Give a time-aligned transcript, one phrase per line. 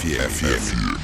[0.00, 0.96] FM.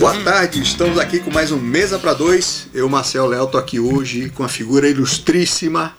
[0.00, 2.66] Boa tarde, estamos aqui com mais um Mesa para Dois.
[2.74, 5.96] Eu, Marcel Léo, tô aqui hoje com a figura ilustríssima,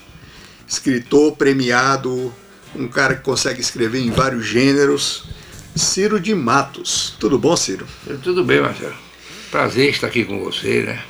[0.67, 2.33] escritor premiado,
[2.75, 5.29] um cara que consegue escrever em vários gêneros,
[5.73, 7.15] Ciro de Matos.
[7.17, 7.87] Tudo bom, Ciro?
[8.21, 8.95] Tudo bem, Marcelo.
[9.49, 11.01] Prazer estar aqui com você, né?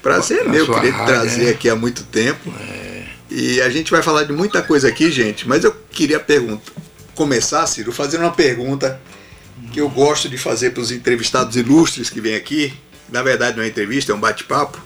[0.00, 1.50] Prazer é meu, queria te trazer né?
[1.50, 2.54] aqui há muito tempo.
[2.60, 2.93] É.
[3.36, 6.70] E a gente vai falar de muita coisa aqui, gente, mas eu queria perguntar,
[7.16, 9.00] começar, Ciro, fazendo uma pergunta
[9.72, 12.72] que eu gosto de fazer para os entrevistados ilustres que vêm aqui.
[13.08, 14.80] Na verdade, não é entrevista, é um bate-papo.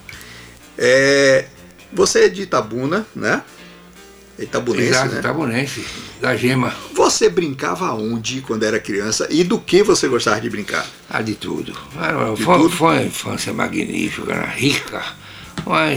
[0.79, 1.45] É,
[1.93, 3.43] você é de Itabuna, né?
[4.39, 5.19] Itabunense, Exato, né?
[5.19, 5.85] Itabunense,
[6.19, 6.75] da Gema.
[6.95, 10.87] Você brincava onde quando era criança e do que você gostava de brincar?
[11.11, 11.73] Ah, de tudo.
[12.35, 12.71] de foi, tudo?
[12.71, 15.05] foi uma infância magnífica, era rica.
[15.67, 15.93] Uma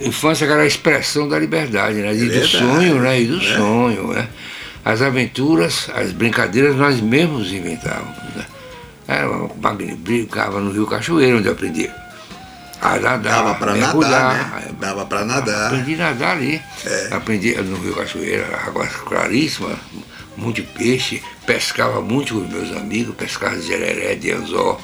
[0.00, 2.14] infância que era a expressão da liberdade, né?
[2.14, 3.20] E do sonho, né?
[3.20, 3.56] E do é.
[3.56, 4.28] sonho, né?
[4.84, 8.44] As aventuras, as brincadeiras nós mesmos inventávamos, né?
[9.08, 9.28] Era
[9.60, 9.98] magnífico.
[9.98, 11.90] Brincava no Rio Cachoeiro, onde eu aprendi
[12.80, 14.68] a nadar, Dava para nadar, né?
[14.78, 15.66] Dava para nadar.
[15.66, 16.60] Aprendi a nadar ali.
[16.84, 17.08] É.
[17.12, 19.70] Aprendi no Rio Cachoeira, água claríssima,
[20.36, 21.22] muito peixe.
[21.46, 24.80] Pescava muito com meus amigos, pescava de jereré, de anzol.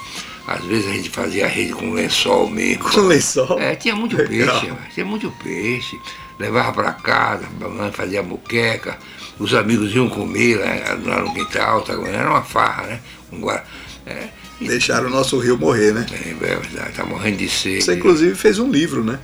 [0.46, 2.84] Às vezes a gente fazia a rede com lençol mesmo.
[2.90, 3.58] Com lençol?
[3.60, 4.60] É, tinha muito Legal.
[4.60, 6.00] peixe, tinha muito peixe.
[6.38, 7.46] Levava para casa,
[7.92, 8.98] fazia moqueca.
[9.38, 13.00] Os amigos iam comer lá, lá no quintal, tá, era uma farra, né?
[13.32, 14.28] Um, é,
[14.60, 16.06] Deixaram o nosso rio morrer, né?
[16.12, 17.82] É, é verdade, tá morrendo de sede.
[17.82, 19.18] Você inclusive fez um livro, né?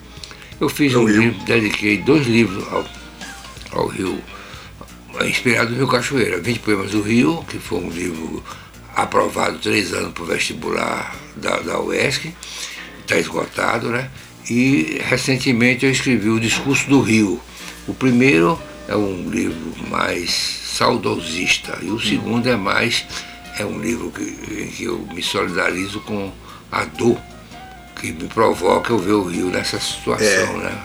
[0.60, 1.20] Eu fiz um rio.
[1.22, 2.84] livro, dediquei dois livros ao,
[3.72, 4.18] ao rio,
[5.24, 8.42] inspirado no Rio Cachoeira, 20 poemas do Rio, que foi um livro
[8.98, 12.34] aprovado três anos para o vestibular da, da UESC,
[13.00, 14.10] está esgotado, né?
[14.50, 17.40] E recentemente eu escrevi o Discurso do Rio.
[17.86, 23.04] O primeiro é um livro mais saudosista e o segundo é mais
[23.58, 24.22] é um livro que,
[24.62, 26.32] em que eu me solidarizo com
[26.70, 27.18] a dor
[27.98, 30.56] que me provoca eu ver o Rio nessa situação, é.
[30.56, 30.82] né?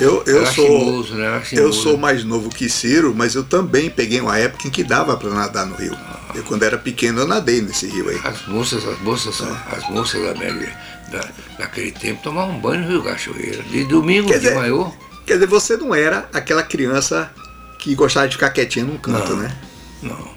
[0.00, 1.42] Eu, eu, sou, né?
[1.52, 5.14] eu sou mais novo que Ciro, mas eu também peguei uma época em que dava
[5.14, 5.94] para nadar no rio.
[5.94, 6.20] Ah.
[6.34, 8.18] Eu quando era pequeno eu nadei nesse rio aí.
[8.24, 9.76] As moças, as moças, é.
[9.76, 11.28] as moças da, da,
[11.58, 13.62] daquele tempo tomavam um banho no Rio Cachoeira.
[13.64, 14.90] De domingo quer de dizer, maior.
[15.26, 17.30] Quer dizer, você não era aquela criança
[17.78, 19.56] que gostava de ficar quietinha num canto, não, né?
[20.02, 20.28] Não,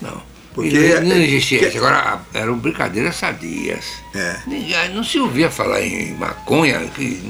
[0.00, 0.35] não.
[0.56, 1.76] Porque não, não existia que, isso.
[1.76, 3.84] Agora eram brincadeiras sadias.
[4.14, 4.88] É.
[4.88, 6.80] Não se ouvia falar em maconha,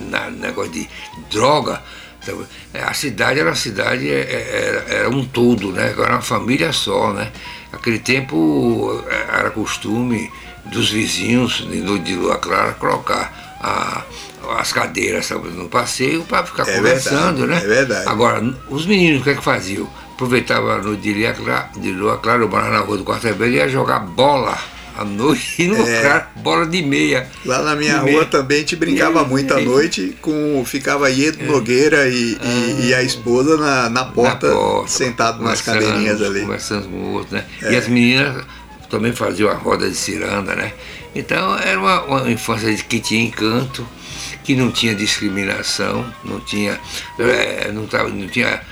[0.08, 0.88] na, negócio de
[1.28, 1.82] droga.
[2.72, 5.90] A cidade era uma cidade, é, é, era, era um todo, né?
[5.90, 7.32] Era uma família só, né?
[7.72, 10.30] Aquele tempo é, era costume
[10.64, 11.66] dos vizinhos
[12.04, 14.04] de lua clara colocar a,
[14.60, 17.72] as cadeiras sabe, no passeio para ficar é conversando, verdade, né?
[17.72, 18.08] É verdade.
[18.08, 19.88] Agora, os meninos o que é que faziam?
[20.16, 21.36] Aproveitava no dia
[21.76, 24.58] de lua clara, eu morava na rua do Quartel e ia jogar bola
[24.96, 26.26] à noite e no é.
[26.36, 27.28] bola de meia.
[27.44, 28.24] Lá na minha rua meia.
[28.24, 31.46] também a gente brincava muito à noite, com ficava Iedo é.
[31.46, 36.22] Nogueira e, ah, e, e, a esposa na, na, porta, na porta sentado nas cadeirinhas
[36.22, 36.40] ali.
[36.40, 37.44] Conversando com o outro, né?
[37.62, 37.74] É.
[37.74, 38.42] E as meninas
[38.88, 40.72] também faziam a roda de ciranda, né?
[41.14, 43.86] Então era uma, uma infância que tinha encanto,
[44.42, 46.80] que não tinha discriminação, não tinha,
[47.18, 48.62] é, não, tava, não tinha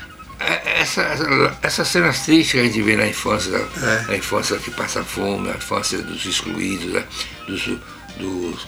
[0.84, 4.12] é, essa, essas cenas tristes que a gente vê na infância, é.
[4.12, 7.04] a infância que passa fome, a infância dos excluídos, né?
[7.46, 7.66] dos,
[8.18, 8.66] dos,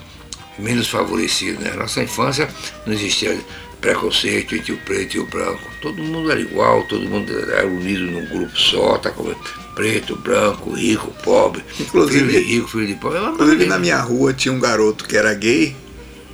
[0.59, 1.61] menos favorecidos.
[1.61, 1.73] Né?
[1.75, 2.49] Nossa infância
[2.87, 3.39] não existia
[3.81, 5.61] preconceito entre o preto e o branco.
[5.81, 9.35] Todo mundo era igual, todo mundo era unido num grupo só, tá como
[9.75, 13.19] preto, branco, rico, pobre, inclusive, filho de rico, filho de pobre.
[13.19, 15.77] Inclusive na minha rua tinha um garoto que era gay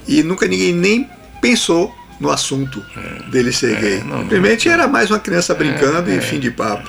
[0.06, 1.10] e nunca ninguém nem
[1.40, 3.98] pensou no assunto é, dele ser é, gay.
[4.00, 6.88] Simplesmente era mais uma criança brincando e é, fim de papo.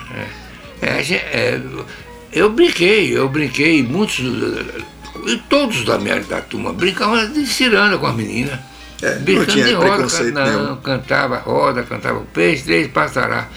[0.80, 1.60] É,
[2.32, 4.22] eu brinquei, eu brinquei, muitos,
[5.48, 8.58] todos da minha da turma brincavam de ciranda com as meninas.
[9.02, 13.48] É, brincando de roda, não, cantava roda, cantava peixe, três passará.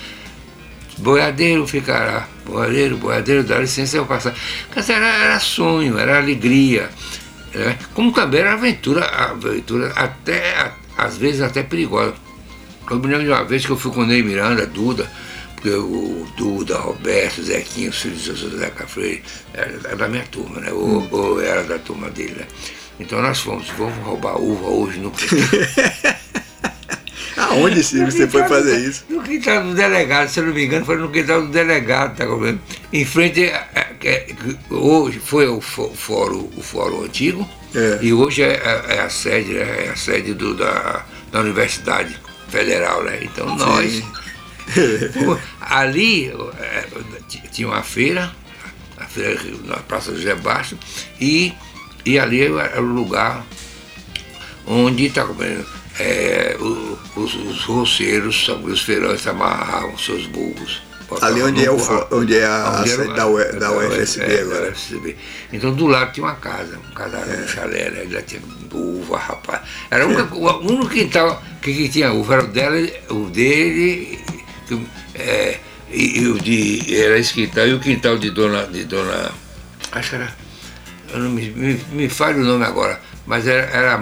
[0.98, 4.34] Boiadeiro ficará, boiadeiro, boiadeiro, dá licença eu passar.
[4.76, 6.90] Era, era sonho, era alegria.
[7.54, 7.78] Né?
[7.94, 12.16] Como também era aventura, aventura até às vezes até perigosa.
[12.90, 15.10] Eu me lembro de uma vez que eu fui com o Ney Miranda, Duda,
[15.56, 19.24] porque o Duda, Roberto, Zequinha, os filhos do Zeca Freire,
[19.54, 20.72] era da minha turma, né?
[20.72, 21.08] Ou, hum.
[21.12, 22.48] ou, era da turma dele, né?
[23.00, 25.12] Então nós fomos, vamos roubar uva hoje no
[27.38, 29.06] Aonde, Silvio, você foi fazer isso?
[29.10, 32.26] No quintal do delegado, se eu não me engano, foi no quintal do delegado, tá
[32.26, 32.60] comendo?
[32.92, 33.52] Em frente,
[34.72, 38.00] hoje foi o fórum, o fórum antigo, é.
[38.02, 39.86] E hoje é, é, é, a sede, né?
[39.86, 42.18] É a sede do, da, da Universidade
[42.50, 43.20] Federal, né?
[43.22, 44.04] Então nós,
[45.62, 46.28] Ali
[46.60, 46.88] é,
[47.52, 48.32] tinha uma feira,
[48.98, 50.78] a feira na Praça José Baixo,
[51.20, 51.54] e,
[52.06, 53.46] e ali era o lugar
[54.66, 55.66] onde tá comendo,
[56.00, 60.87] é, os, os roceiros, os feirões amarravam seus burros.
[61.22, 61.78] Ali onde é, o,
[62.12, 63.26] onde é a onde sede da,
[63.60, 64.72] da, UFSB é, agora.
[64.72, 65.16] UFSB.
[65.54, 67.44] Então do lado tinha uma casa, um casarão, é.
[67.44, 68.06] um chalé, né?
[68.10, 68.42] já tinha
[68.74, 69.62] uva, rapaz.
[69.90, 74.20] Era o único quintal que, que tinha uva, era o dela, o dele,
[75.16, 75.60] é,
[75.90, 76.96] e, e, o de.
[76.96, 78.68] Era esse quintal, e o quintal de dona.
[78.68, 79.32] De dona
[79.92, 80.36] acho que era.
[81.14, 83.98] Eu não me, me, me falha o nome agora, mas era, era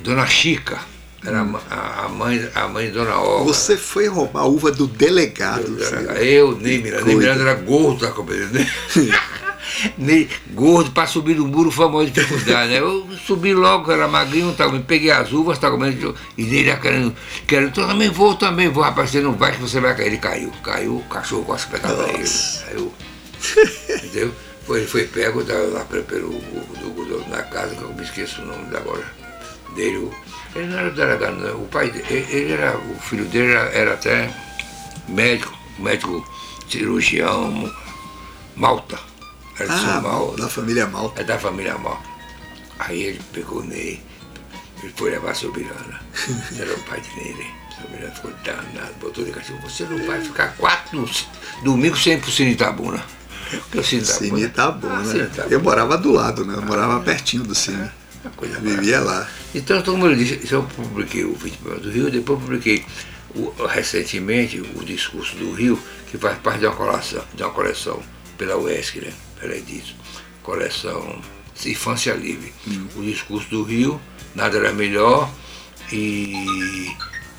[0.00, 0.78] Dona Chica.
[1.26, 3.44] Era a mãe, a mãe de Dona Olga.
[3.44, 5.76] Você foi roubar a uva do delegado.
[6.20, 7.04] Eu, eu nem Miranda.
[7.04, 8.46] Nem Miranda era gordo da companhia.
[8.46, 8.66] Né?
[9.98, 12.70] nem, gordo para subir do muro foi uma dificuldade.
[12.70, 12.78] Né?
[12.78, 17.14] Eu subi logo, era magrinho, tá, peguei as uvas, tá comendo, e nele querendo,
[17.46, 20.06] querendo, então, também vou, também vou, rapaz, você não vai que você vai cair.
[20.06, 22.28] Ele caiu, caiu, o cachorro quase pegava ele.
[22.64, 22.92] Caiu.
[23.88, 24.32] Entendeu?
[24.64, 28.46] Foi, ele foi pego lá pelo, do, do, na casa, que eu me esqueço o
[28.46, 29.04] nome agora
[29.74, 30.10] dele.
[30.56, 31.62] Ele não era delegado, não.
[31.62, 34.32] O pai dele, ele era, o filho dele era, era até
[35.06, 36.26] médico, médico
[36.68, 37.72] cirurgião,
[38.56, 38.98] Malta.
[39.58, 40.42] Era ah, Malta.
[40.42, 41.20] Da família Malta.
[41.20, 42.08] É da família Malta.
[42.78, 44.02] Aí ele pegou Ney,
[44.82, 46.00] ele foi levar a Sobirana.
[46.58, 47.46] era o pai de Ney.
[47.80, 49.60] Sobirana ficou danado, botou de cachorro.
[49.62, 51.08] Você não vai ficar quatro
[51.62, 53.02] domingos sem ir pro Cine Itabuna.
[53.50, 54.02] Porque o Cine
[54.42, 55.04] Itabuna.
[55.04, 55.44] Cine Itabuna.
[55.44, 56.54] Ah, Eu morava do lado, né?
[56.54, 57.90] Eu morava pertinho do Cine.
[58.30, 59.28] Coisa Vivia lá.
[59.54, 62.84] Então todo mundo disse, eu publiquei o 20 do Rio, depois publiquei
[63.34, 65.78] o, recentemente o discurso do Rio,
[66.10, 68.02] que faz parte de uma coleção, de uma coleção
[68.38, 69.12] pela UESC, né?
[69.40, 69.94] Pela Edith,
[70.42, 71.20] coleção
[71.64, 72.52] Infância Livre.
[72.66, 72.86] Hum.
[72.96, 74.00] O discurso do Rio,
[74.34, 75.30] Nada Era Melhor
[75.90, 76.94] e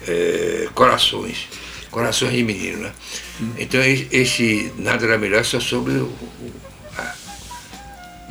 [0.08, 1.48] é, Corações.
[1.92, 2.94] Corações de Menino, né?
[3.40, 3.52] Hum.
[3.58, 6.54] Então esse Nada Era Melhor só sobre o, o,
[6.98, 7.14] a,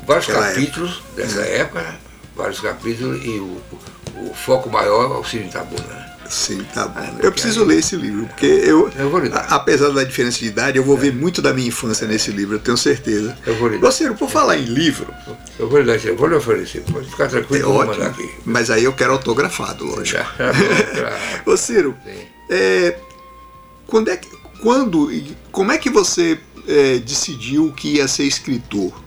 [0.07, 1.23] vários Aquela capítulos época.
[1.23, 1.59] dessa é.
[1.59, 2.01] época?
[2.37, 3.61] Vários capítulos e o,
[4.29, 5.83] o foco maior é o Cine Tabuna.
[5.83, 6.07] Né?
[6.29, 7.01] Sim, tá bom.
[7.23, 9.11] Eu preciso ler esse livro, porque eu, eu
[9.49, 12.59] apesar da diferença de idade, eu vou ver muito da minha infância nesse livro, eu
[12.59, 13.37] tenho certeza.
[13.47, 15.13] Eu vou lhe Você, por falar em livro.
[15.59, 18.29] Eu vou lhe dar, eu vou lhe oferecer, pode ficar tranquilo, é ótimo, aqui.
[18.45, 20.19] Mas aí eu quero autografado, lógico.
[20.37, 21.97] Tá Ô Ciro,
[22.51, 22.99] é,
[23.87, 24.29] quando é que,
[24.61, 25.11] quando,
[25.53, 29.06] como é que você é, decidiu que ia ser escritor?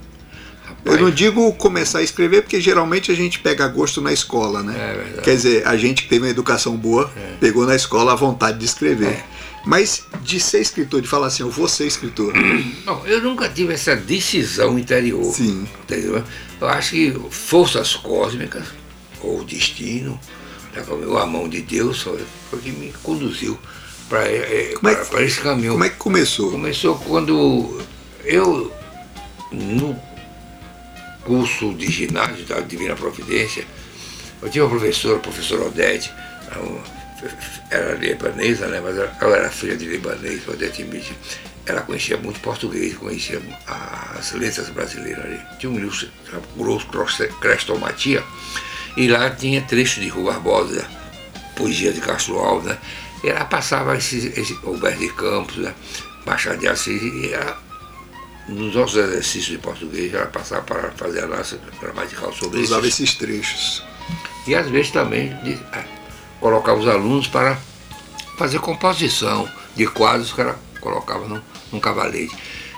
[0.86, 4.74] Eu não digo começar a escrever, porque geralmente a gente pega gosto na escola, né?
[4.74, 5.22] É verdade.
[5.22, 7.36] Quer dizer, a gente teve uma educação boa, é.
[7.40, 9.10] pegou na escola a vontade de escrever.
[9.10, 9.26] É.
[9.66, 12.34] Mas de ser escritor, de falar assim, eu vou ser escritor.
[12.86, 15.34] Não, eu nunca tive essa decisão interior.
[15.34, 15.68] Sim.
[15.84, 16.24] Entendeu?
[16.60, 18.68] Eu acho que forças cósmicas,
[19.22, 20.20] ou destino,
[20.74, 23.60] né, ou a mão de Deus, foi, foi que me conduziu
[24.08, 25.74] para é, é esse caminho.
[25.74, 26.52] Como é que começou?
[26.52, 27.80] Começou quando
[28.24, 28.74] eu,
[29.52, 29.94] no
[31.30, 33.64] curso de ginásio da Divina Providência,
[34.42, 36.12] eu tinha uma professora, a professora Odete,
[37.70, 41.12] era libanesa, né, mas ela era filha de libanês, Odete Mitch.
[41.68, 43.40] Ela conhecia muito português, conhecia
[44.18, 45.40] as letras brasileiras ali.
[45.60, 46.10] Tinha um livro
[46.58, 48.24] grosso, Crestomatia,
[48.98, 50.84] e lá tinha trecho de Rua Barbosa,
[51.56, 52.78] poesia de Castro Alves, né?
[53.24, 55.76] E ela passava esse, esse Alberto de Campos, né?
[56.26, 57.69] Machado de Assis, e ela
[58.50, 62.72] nos nossos exercícios de português, ela passava para fazer a nossa gramatical sobre isso.
[62.72, 63.84] Usava esses trechos.
[64.48, 65.86] E às vezes também de, é,
[66.40, 67.58] colocava os alunos para
[68.38, 71.42] fazer composição de quadros que ela colocava num,
[71.72, 72.36] num cavalete.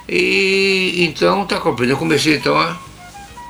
[0.09, 1.95] E então, tá compreendendo?
[1.95, 2.77] Eu comecei então a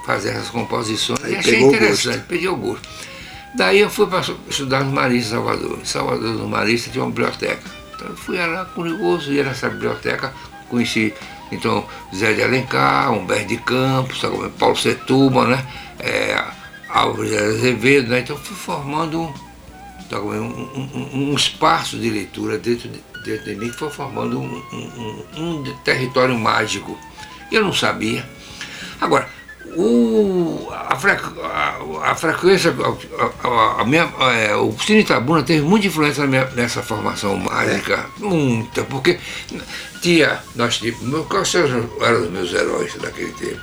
[0.05, 2.87] fazer essas composições Aí e achei interessante, peguei o gosto.
[3.55, 5.79] Daí eu fui para estudar no Marista, Salvador.
[5.81, 7.63] Em Salvador, no Marista, tinha uma biblioteca.
[7.95, 10.33] Então eu fui lá curioso, ia nessa biblioteca,
[10.69, 11.13] conheci
[11.51, 14.21] então, Zé de Alencar, Humberto de Campos,
[14.57, 15.65] Paulo Setúbal, né?
[15.99, 16.41] É,
[16.87, 18.19] Álvares Azevedo, né?
[18.19, 19.33] Então fui formando um,
[20.23, 24.39] um, um, um, espaço de leitura dentro de, dentro de mim que foi formando
[25.37, 26.97] um território mágico.
[27.51, 28.27] Eu não sabia.
[28.99, 29.27] Agora,
[29.75, 32.73] o, a, a, a frequência,
[33.79, 38.23] a, minha, é, o Cine Tabuna teve muita influência minha, nessa formação mágica, é.
[38.23, 39.19] muita, porque
[40.01, 43.61] tinha, nós tínhamos, quais eram os meus heróis daquele tempo?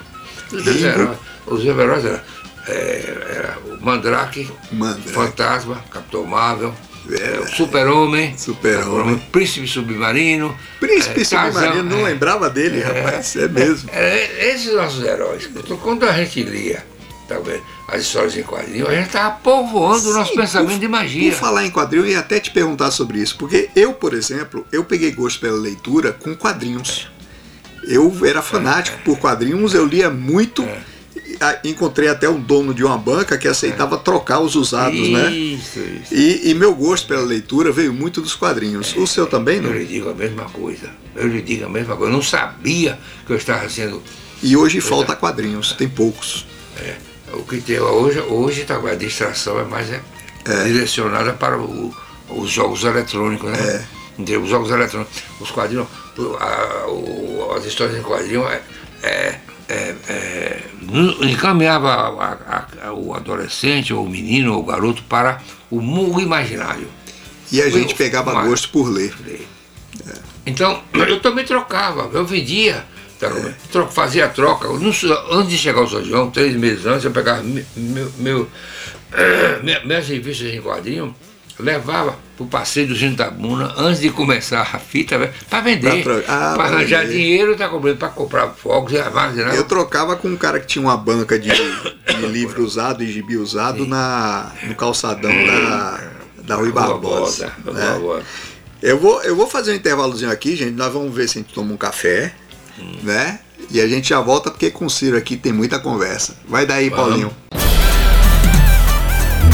[0.53, 2.21] Os meus heróis, os meus heróis eram
[2.69, 6.75] é, era o Mandrake, Mandrake, Fantasma, Capitão Marvel,
[7.11, 10.57] é, Super-Homem, Super-Homem, Príncipe Submarino.
[10.81, 13.91] Príncipe é, Submarino, não é, lembrava dele, é, rapaz, é mesmo.
[13.93, 15.49] É, esses nossos heróis,
[15.83, 16.85] quando a gente lia
[17.37, 17.63] vendo?
[17.87, 21.31] As histórias em quadrinhos, a gente estava povoando Sim, o nosso pensamento por, de magia.
[21.31, 24.67] Por falar em quadrinho, eu ia até te perguntar sobre isso, porque eu, por exemplo,
[24.73, 27.09] eu peguei gosto pela leitura com quadrinhos.
[27.85, 30.67] Eu era fanático por quadrinhos, eu lia muito.
[31.41, 33.99] É encontrei até um dono de uma banca que aceitava é.
[33.99, 35.31] trocar os usados, isso, né?
[35.31, 36.15] Isso, isso.
[36.15, 38.95] E, e, meu gosto pela leitura veio muito dos quadrinhos.
[38.97, 39.71] É, o seu também, não?
[39.71, 40.91] Eu lhe digo a mesma coisa.
[41.15, 42.13] Eu lhe digo a mesma coisa.
[42.13, 44.03] Eu não sabia que eu estava sendo.
[44.43, 44.89] E hoje coisa...
[44.89, 46.47] falta quadrinhos, tem poucos.
[46.81, 46.97] É.
[47.33, 50.01] O que tem hoje, hoje tá, a distração é mais é,
[50.47, 50.65] é.
[50.65, 51.95] direcionada para o,
[52.31, 53.87] os jogos eletrônicos, né?
[54.19, 54.39] É.
[54.39, 55.87] Os jogos eletrônicos, os quadrinhos,
[56.41, 58.45] a, o, as histórias em quadrinhos
[59.03, 60.63] é, é é,
[61.23, 66.21] encaminhava a, a, a, o adolescente, ou o menino, ou o garoto para o mundo
[66.21, 66.89] imaginário.
[67.53, 69.15] E a gente pegava Mas, gosto por ler.
[69.25, 69.47] ler.
[70.07, 70.15] É.
[70.47, 72.85] Então, eu também trocava, eu vendia,
[73.19, 73.87] tá, é.
[73.91, 74.69] fazia a troca.
[74.69, 78.49] antes de chegar ao São João, três meses antes, eu pegava meu, meu,
[79.85, 81.15] minhas revistas em quadrinho
[81.59, 86.23] levava para o passeio do Jintabuna antes de começar a fita né, para vender, para
[86.29, 87.15] ah, arranjar vender.
[87.15, 89.55] dinheiro, tá comprando para comprar fogos e armazenar.
[89.55, 93.37] Eu trocava com um cara que tinha uma banca de, de livro usado e gibi
[93.37, 96.01] usado na, no calçadão da,
[96.45, 97.53] da Rui Barbosa.
[97.65, 98.23] Barbosa né?
[98.81, 100.73] Eu vou, eu vou fazer um intervalozinho aqui, gente.
[100.73, 102.33] Nós vamos ver se a gente toma um café,
[102.79, 102.99] hum.
[103.03, 103.41] né?
[103.71, 106.37] E a gente já volta porque com o Ciro aqui tem muita conversa.
[106.49, 107.05] Vai daí, vamos.
[107.05, 107.37] Paulinho.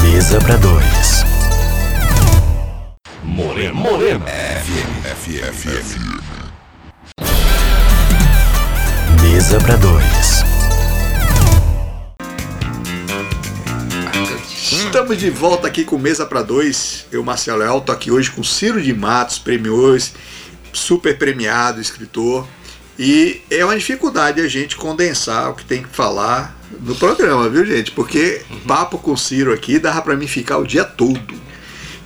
[0.03, 1.24] Mesa para dois.
[3.25, 3.73] Morena.
[3.73, 4.25] Morena.
[4.25, 5.01] FM.
[5.03, 5.51] FM.
[5.53, 6.21] FM.
[9.21, 10.43] Mesa para dois.
[14.47, 17.07] Estamos de volta aqui com Mesa para dois.
[17.11, 20.11] Eu, Marcelo Leal, tô aqui hoje com Ciro de Matos, premioso,
[20.71, 22.47] super premiado, escritor.
[22.97, 27.65] E é uma dificuldade a gente condensar o que tem que falar no programa, viu,
[27.65, 27.91] gente?
[27.91, 31.45] Porque papo com Ciro aqui dava para mim ficar o dia todo.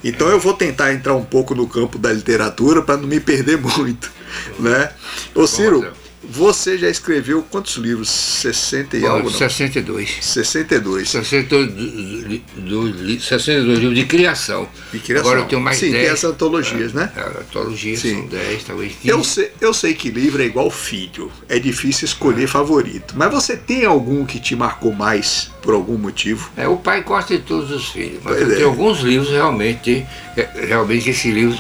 [0.03, 3.57] Então eu vou tentar entrar um pouco no campo da literatura para não me perder
[3.77, 4.11] muito,
[4.59, 4.91] né?
[5.35, 5.85] Ô Ciro,
[6.29, 8.09] você já escreveu quantos livros?
[8.09, 9.29] 60 e Bom, algo?
[9.29, 9.37] Não?
[9.37, 10.17] 62.
[10.21, 11.09] 62.
[11.09, 14.67] 62, 62 livros de criação.
[14.91, 15.27] De criação.
[15.27, 16.03] Agora eu tenho mais Sim, 10.
[16.03, 17.11] tem as antologias, é, né?
[17.15, 18.19] É, antologias Sim.
[18.19, 19.09] são 10, talvez 15.
[19.09, 21.31] Eu sei, eu sei que livro é igual filho.
[21.47, 22.47] É difícil escolher é.
[22.47, 23.15] favorito.
[23.17, 26.51] Mas você tem algum que te marcou mais por algum motivo?
[26.55, 28.19] É, o pai gosta de todos os filhos.
[28.23, 28.55] Mas pois eu é.
[28.57, 30.05] tenho alguns livros realmente,
[30.37, 31.59] é, realmente esses livros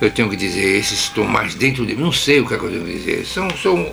[0.00, 2.58] eu tenho que dizer, esses estão mais dentro de mim, não sei o que, é
[2.58, 3.92] que eu devo dizer, são, são,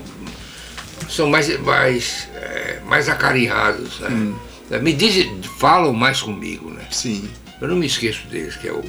[1.10, 4.10] são mais, mais, é, mais acarinhados, né?
[4.10, 4.36] hum.
[4.82, 6.86] me dizem, falam mais comigo, né?
[6.92, 7.30] Sim.
[7.60, 8.84] Eu não me esqueço deles, que é o,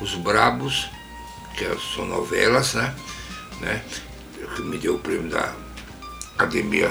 [0.00, 0.88] Os Brabos,
[1.56, 2.94] que é, são novelas, né?
[3.60, 3.82] né?
[4.54, 5.52] Que me deu o prêmio da
[6.34, 6.90] Academia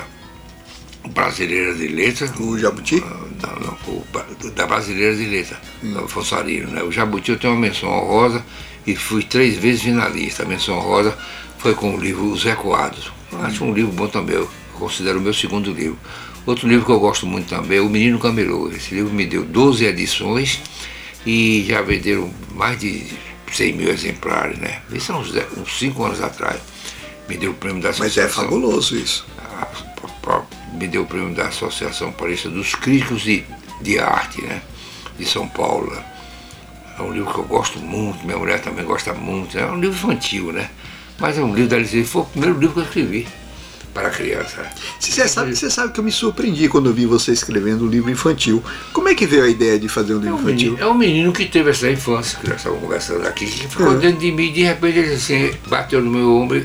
[1.09, 2.31] Brasileira de Letras.
[2.39, 3.01] O Jabuti?
[3.41, 5.97] Não, não, o, da Brasileira de Letras, hum.
[6.03, 6.81] o Fossarino, né?
[6.81, 8.43] O Jabuti eu tenho uma menção honrosa
[8.85, 10.43] e fui três vezes finalista.
[10.43, 11.17] A menção rosa
[11.57, 13.11] foi com o livro Os Recuados.
[13.41, 15.97] Acho um livro bom também, eu considero o meu segundo livro.
[16.45, 18.69] Outro livro que eu gosto muito também é O Menino Camelô.
[18.69, 20.61] Esse livro me deu 12 edições
[21.25, 23.03] e já venderam mais de
[23.51, 24.81] 100 mil exemplares, né?
[24.91, 25.33] Isso há uns
[25.79, 26.61] 5 anos atrás.
[27.27, 28.23] Me deu o prêmio da Associação.
[28.23, 29.25] Mas é fabuloso isso.
[30.73, 33.43] Me deu o prêmio da Associação Paulista dos Críticos de,
[33.81, 34.61] de Arte, né?
[35.17, 35.91] De São Paulo.
[36.97, 39.57] É um livro que eu gosto muito, minha mulher também gosta muito.
[39.57, 40.69] É um livro infantil, né?
[41.19, 43.27] Mas é um livro da Alice, foi o primeiro livro que eu escrevi
[43.93, 44.65] para criança.
[44.99, 48.61] Você sabe, você sabe que eu me surpreendi quando vi você escrevendo um livro infantil.
[48.91, 50.71] Como é que veio a ideia de fazer um livro é um infantil?
[50.71, 53.93] Menino, é um menino que teve essa infância, que nós estávamos conversando aqui, que ficou
[53.93, 53.97] é.
[53.97, 56.57] dentro de mim e de repente ele assim, bateu no meu ombro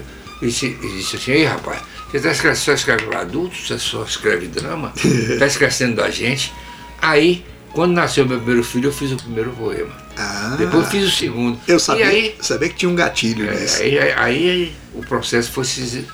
[0.43, 3.79] e disse, e disse assim, ei rapaz, você tá escreve, só escreve para adultos, você
[3.79, 6.53] só escreve drama, está esquecendo da gente.
[7.01, 9.95] Aí, quando nasceu meu primeiro filho, eu fiz o primeiro poema.
[10.21, 11.59] Ah, Depois fiz o segundo.
[11.67, 13.83] Eu sabia, aí, sabia que tinha um gatilho é, nisso.
[13.83, 16.07] Aí, aí, aí, o processo foi, se,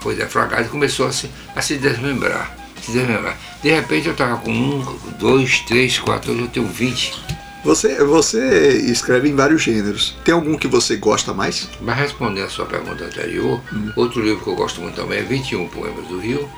[0.00, 2.56] foi defragado e começou a se, a se desmembrar.
[2.80, 3.38] Se desmembrar.
[3.62, 7.14] De repente eu estava com um, dois, três, quatro, hoje eu tenho vinte.
[7.64, 10.16] Você, você escreve em vários gêneros.
[10.24, 11.68] Tem algum que você gosta mais?
[11.80, 13.92] Mas respondendo a sua pergunta anterior, hum.
[13.94, 16.48] outro livro que eu gosto muito também é 21 Poemas do Rio.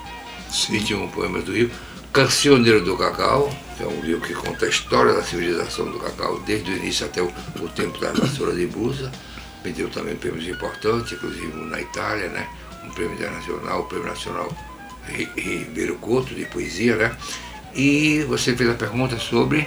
[0.50, 0.73] Sim.
[0.73, 1.70] 21 Poemas do Rio.
[2.14, 6.38] Cancioneiro do Cacau, que é um livro que conta a história da civilização do cacau,
[6.47, 7.26] desde o início até o,
[7.61, 9.11] o tempo da vassoura de Busa.
[9.64, 12.47] Me deu também prêmios importantes, inclusive na Itália, né?
[12.85, 14.49] um prêmio internacional, o Prêmio Nacional
[15.37, 16.94] Ribeiro Couto, de poesia.
[16.94, 17.16] Né?
[17.75, 19.66] E você fez a pergunta sobre.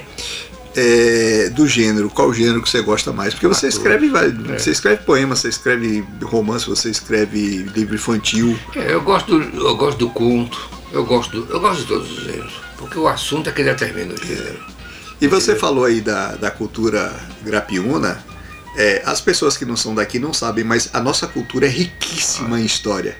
[0.74, 3.34] É, do gênero, qual gênero que você gosta mais?
[3.34, 4.58] Porque você escreve, é.
[4.58, 8.58] você escreve poema, você escreve romance, você escreve livro infantil.
[8.74, 12.24] É, eu gosto do, eu gosto do conto, eu gosto, eu gosto de todos os
[12.24, 12.52] gêneros.
[12.76, 14.58] porque o assunto é que determina o gênero.
[15.20, 18.22] E você falou aí da, da cultura grapiúna.
[18.76, 22.60] É, as pessoas que não são daqui não sabem, mas a nossa cultura é riquíssima
[22.60, 23.16] em história.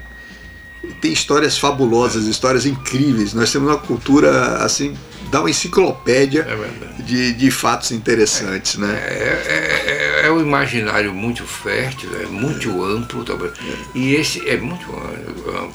[1.00, 3.34] Tem histórias fabulosas, histórias incríveis.
[3.34, 4.96] Nós temos uma cultura assim,
[5.32, 8.94] dá uma enciclopédia É de, de fatos interessantes, né?
[9.04, 13.50] É, é, é- é um imaginário muito fértil, é muito amplo também.
[13.94, 15.74] E esse é muito amplo,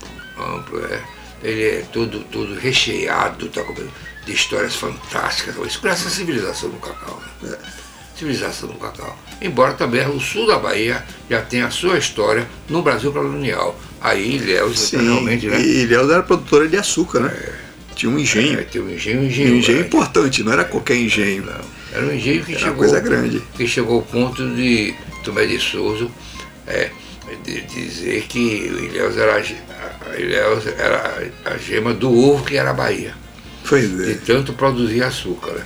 [0.55, 1.01] amplo é.
[1.43, 3.62] Ele é todo, todo recheado tá,
[4.25, 5.55] de histórias fantásticas.
[5.67, 7.21] Isso graças à civilização do cacau.
[7.41, 7.57] Né?
[8.17, 9.17] Civilização do cacau.
[9.41, 13.77] Embora também o sul da Bahia já tenha a sua história no Brasil colonial.
[14.00, 15.62] Aí Ilhéus Sim, realmente, né?
[15.62, 17.53] e Ilhéus era produtora de açúcar, né?
[17.95, 18.59] Tinha um engenho.
[18.59, 19.53] É, tem um engenho, engenho.
[19.53, 19.88] um engenho grande.
[19.88, 21.45] importante, não era qualquer engenho.
[21.45, 21.62] Não.
[21.91, 22.77] Era um engenho que Era chegou.
[22.77, 23.41] coisa grande.
[23.55, 26.07] Que chegou ao ponto de Tomé de Souza
[26.67, 26.89] é,
[27.43, 32.71] de dizer que o Ilhéus era, a Ilhéus era a gema do ovo que era
[32.71, 33.13] a Bahia.
[33.67, 34.15] Pois De é.
[34.15, 35.51] tanto produzir açúcar.
[35.53, 35.63] Né?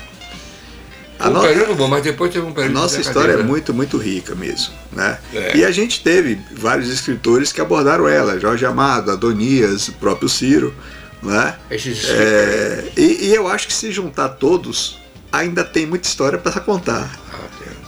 [1.19, 3.97] A no- período bom, mas depois teve um período de nossa história é muito, muito
[3.97, 4.74] rica mesmo.
[4.91, 5.17] Né?
[5.33, 5.57] É.
[5.57, 10.74] E a gente teve vários escritores que abordaram ela, Jorge Amado, Adonias, o próprio Ciro.
[11.24, 11.55] Né?
[11.71, 15.00] É, e, e eu acho que se juntar todos,
[15.31, 17.09] ainda tem muita história para contar.
[17.33, 17.38] Ah.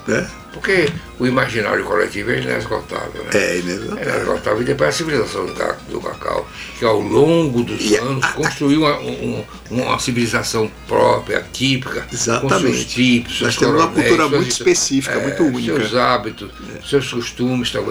[0.08, 0.28] Né?
[0.54, 0.90] Porque
[1.20, 3.24] o imaginário coletivo é inesgotável.
[3.24, 3.30] Né?
[3.34, 4.04] É É inevitável.
[4.16, 4.62] inesgotável.
[4.62, 8.24] E depois a civilização do ca- do cacau, que ao longo dos E a- anos
[8.26, 12.62] a- construiu uma, um- uma civilização própria, típica, com Exatamente.
[12.74, 15.76] seus tipos, Nós temos uma cultura suas muito específica, muito única.
[15.80, 16.52] Seus hábitos,
[16.90, 17.86] seus costumes, tal.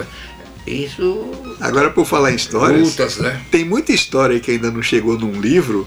[0.66, 1.30] Isso.
[1.60, 3.40] Agora, por falar em histórias, Lutas, né?
[3.50, 5.86] tem muita história que ainda não chegou num livro.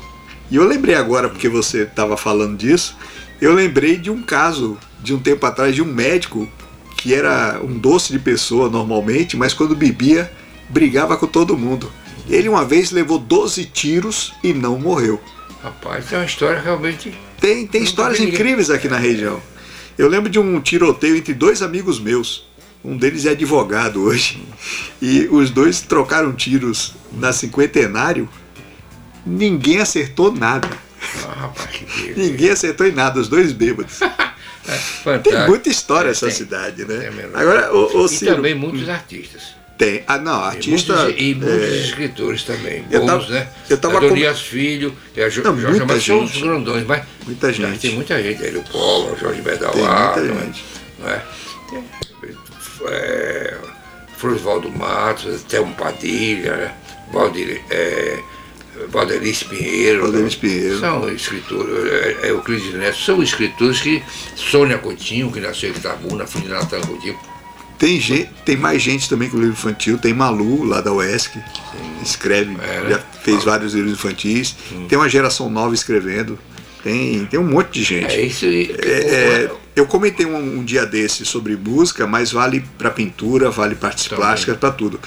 [0.50, 2.96] E eu lembrei agora, porque você estava falando disso,
[3.40, 6.50] eu lembrei de um caso de um tempo atrás de um médico
[7.02, 10.32] que era um doce de pessoa normalmente, mas quando bebia,
[10.70, 11.92] brigava com todo mundo.
[12.30, 15.20] Ele uma vez levou 12 tiros e não morreu.
[15.64, 17.12] Rapaz, é uma história realmente.
[17.40, 19.42] Tem, tem histórias incríveis aqui na região.
[19.98, 22.46] Eu lembro de um tiroteio entre dois amigos meus.
[22.86, 24.40] Um deles é advogado hoje.
[25.02, 28.30] E os dois trocaram tiros na cinquentenário.
[29.26, 30.70] Ninguém acertou nada.
[31.26, 32.14] Ah, rapaz, que.
[32.16, 34.00] Ninguém acertou em nada, os dois bêbados.
[34.68, 35.48] É, Tem fantástico.
[35.50, 36.36] muita história É, essa tem.
[36.36, 37.30] cidade, Tem né?
[37.34, 39.56] Agora, o, o E Ciro, também muitos artistas.
[39.78, 40.04] tem.
[40.08, 40.94] Ah, não, E artista.
[40.96, 42.86] muitos, e muitos é, escritores também.
[42.92, 43.48] Eu Bons, tava- né?
[43.70, 46.44] eu tava Adonias Filho, e a Jo- Não, Jorge muita são os gente.
[46.44, 47.80] grandões, mas Muita gente.
[47.80, 48.44] tem muita gente.
[48.44, 50.64] Ele, o Polo, Jorge Tem Bedalá, muita gente.
[51.00, 51.22] Não é?
[51.70, 51.84] Tem,
[52.88, 53.58] é,
[54.18, 56.72] Florivaldo Matos, Thelmo Padilha?
[57.12, 58.20] Valdir, é,
[58.90, 60.02] Valdelice Pinheiro.
[60.02, 60.38] Valdelice?
[60.38, 60.80] Pinheiro.
[60.80, 64.02] São escritores, é, é, Euclides Neto, são escritores que.
[64.36, 67.18] Sônia Coutinho, que nasceu em Itabuna, filho de Natan Coutinho.
[67.78, 69.98] Tem, gente, tem mais gente também com livro infantil.
[69.98, 71.32] Tem Malu, lá da UESC,
[72.04, 72.90] escreve, É, né?
[72.92, 74.56] já fez vários livros infantis.
[74.88, 76.38] Tem uma geração nova escrevendo.
[76.84, 78.14] Tem, tem um monte de gente.
[78.14, 78.76] É isso aí.
[78.84, 83.74] É, é, eu comentei um, um dia desse sobre música, mas vale para pintura, vale
[83.74, 85.00] para artes plásticas, para tudo.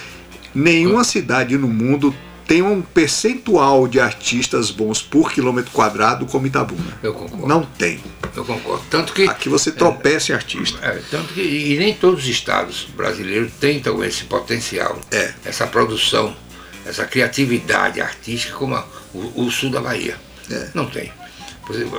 [0.52, 2.14] Nenhuma cidade no mundo
[2.46, 6.98] tem um percentual de artistas bons por quilômetro quadrado como Itabuna.
[7.02, 7.46] Eu concordo.
[7.46, 8.00] Não tem.
[8.36, 8.84] Eu concordo.
[8.90, 9.22] Tanto que.
[9.28, 10.78] Aqui você tropeça em artista.
[10.84, 15.32] É, tanto que e nem todos os estados brasileiros têm então, esse potencial, É.
[15.44, 16.34] essa produção,
[16.84, 20.16] essa criatividade artística como a- o, o sul da Bahia.
[20.50, 20.68] É.
[20.74, 21.10] Não tem.
[21.66, 21.98] Por exemplo,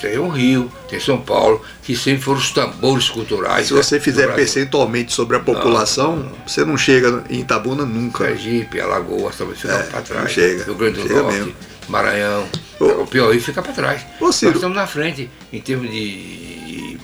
[0.00, 3.68] tem- o Rio, tem São Paulo, que sempre foram os tambores culturais.
[3.68, 8.24] Se né, você fizer percentualmente sobre a população, você não chega em Itabuna nunca.
[8.26, 10.32] Sergipe, Alagoas também ficam É, para não trás.
[10.32, 11.54] chega, Rio Grande do chega Norte, mesmo.
[11.88, 12.48] Maranhão.
[12.80, 12.84] Ô.
[13.02, 14.02] o Piauí fica para trás.
[14.20, 14.54] Ô, Nós Ciro.
[14.54, 16.98] estamos na frente em termos de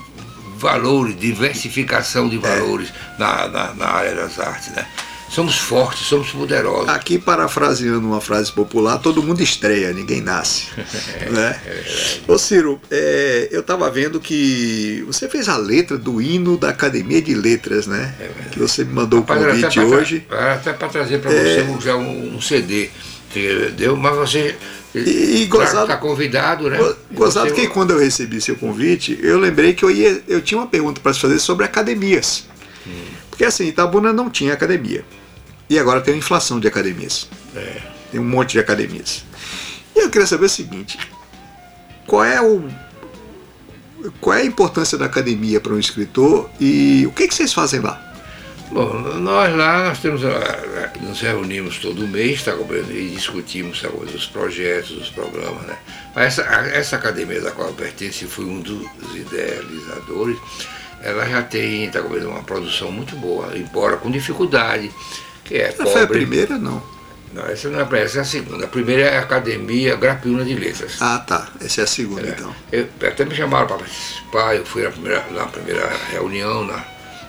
[0.59, 2.31] valores, diversificação É.
[2.31, 4.71] de valores na, na, na área das artes.
[4.75, 4.87] Né?
[5.29, 6.89] Somos fortes, somos poderosos.
[6.89, 10.67] Aqui, parafraseando uma frase popular, todo mundo estreia, ninguém nasce.
[11.31, 11.61] né?
[12.29, 17.21] Ô Ciro, é, eu estava vendo que você fez a letra do hino da Academia
[17.21, 18.15] de Letras, né?
[18.53, 20.27] que você me mandou o Rapaz, convite até pra hoje.
[20.31, 21.57] Era até para trazer para É.
[21.57, 22.89] você um- já um, um CD.
[23.33, 24.55] que Deu, mas você.
[24.95, 26.79] E- e gozado- Está convidado, né?
[26.79, 30.57] Go- Gozado que quando eu recebi seu convite, eu lembrei que eu, ia, eu tinha
[30.59, 32.45] uma pergunta para te fazer sobre academias.
[33.37, 35.05] Porque assim, Itabuna não tinha academia.
[35.69, 37.29] E agora tem uma inflação de academias.
[37.55, 37.83] É.
[38.11, 39.25] Tem um monte de academias.
[39.95, 40.99] E eu queria saber o seguinte:
[42.07, 42.67] qual é o.
[44.23, 47.81] Qual é a importância da academia para um escritor e o que, que vocês fazem
[47.81, 48.03] lá?
[48.71, 52.53] Bom, nós lá nós temos, ah, nos reunimos todo mês tá,
[52.91, 55.63] e discutimos tá, os projetos, os programas.
[55.63, 55.77] Né?
[56.15, 60.39] Essa, essa academia da qual eu pertenço fui um dos idealizadores,
[61.07, 64.91] ela já tem tá, compreendendo, uma produção muito boa, embora com dificuldade,
[65.45, 66.83] que é Ela foi a primeira, não.
[67.33, 68.65] Não, essa não é a primeira, essa é a segunda.
[68.65, 70.97] A primeira é a Academia Grapiúna de Letras.
[71.01, 71.49] Ah, tá.
[71.61, 72.31] Essa é a segunda, É.
[72.31, 72.55] então.
[72.73, 76.77] Eu, até me chamaram para participar, eu fui na primeira, na primeira reunião, na,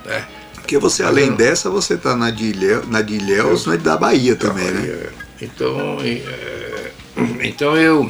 [0.06, 0.26] né?
[0.56, 3.76] Porque você, Mas além eu- dessa, você tá na de, Ilhéus, na de Ilhéus, na
[3.76, 4.88] de da Bahia também, né?
[4.88, 5.10] É,
[5.42, 6.92] Então, é,
[7.48, 8.10] então eu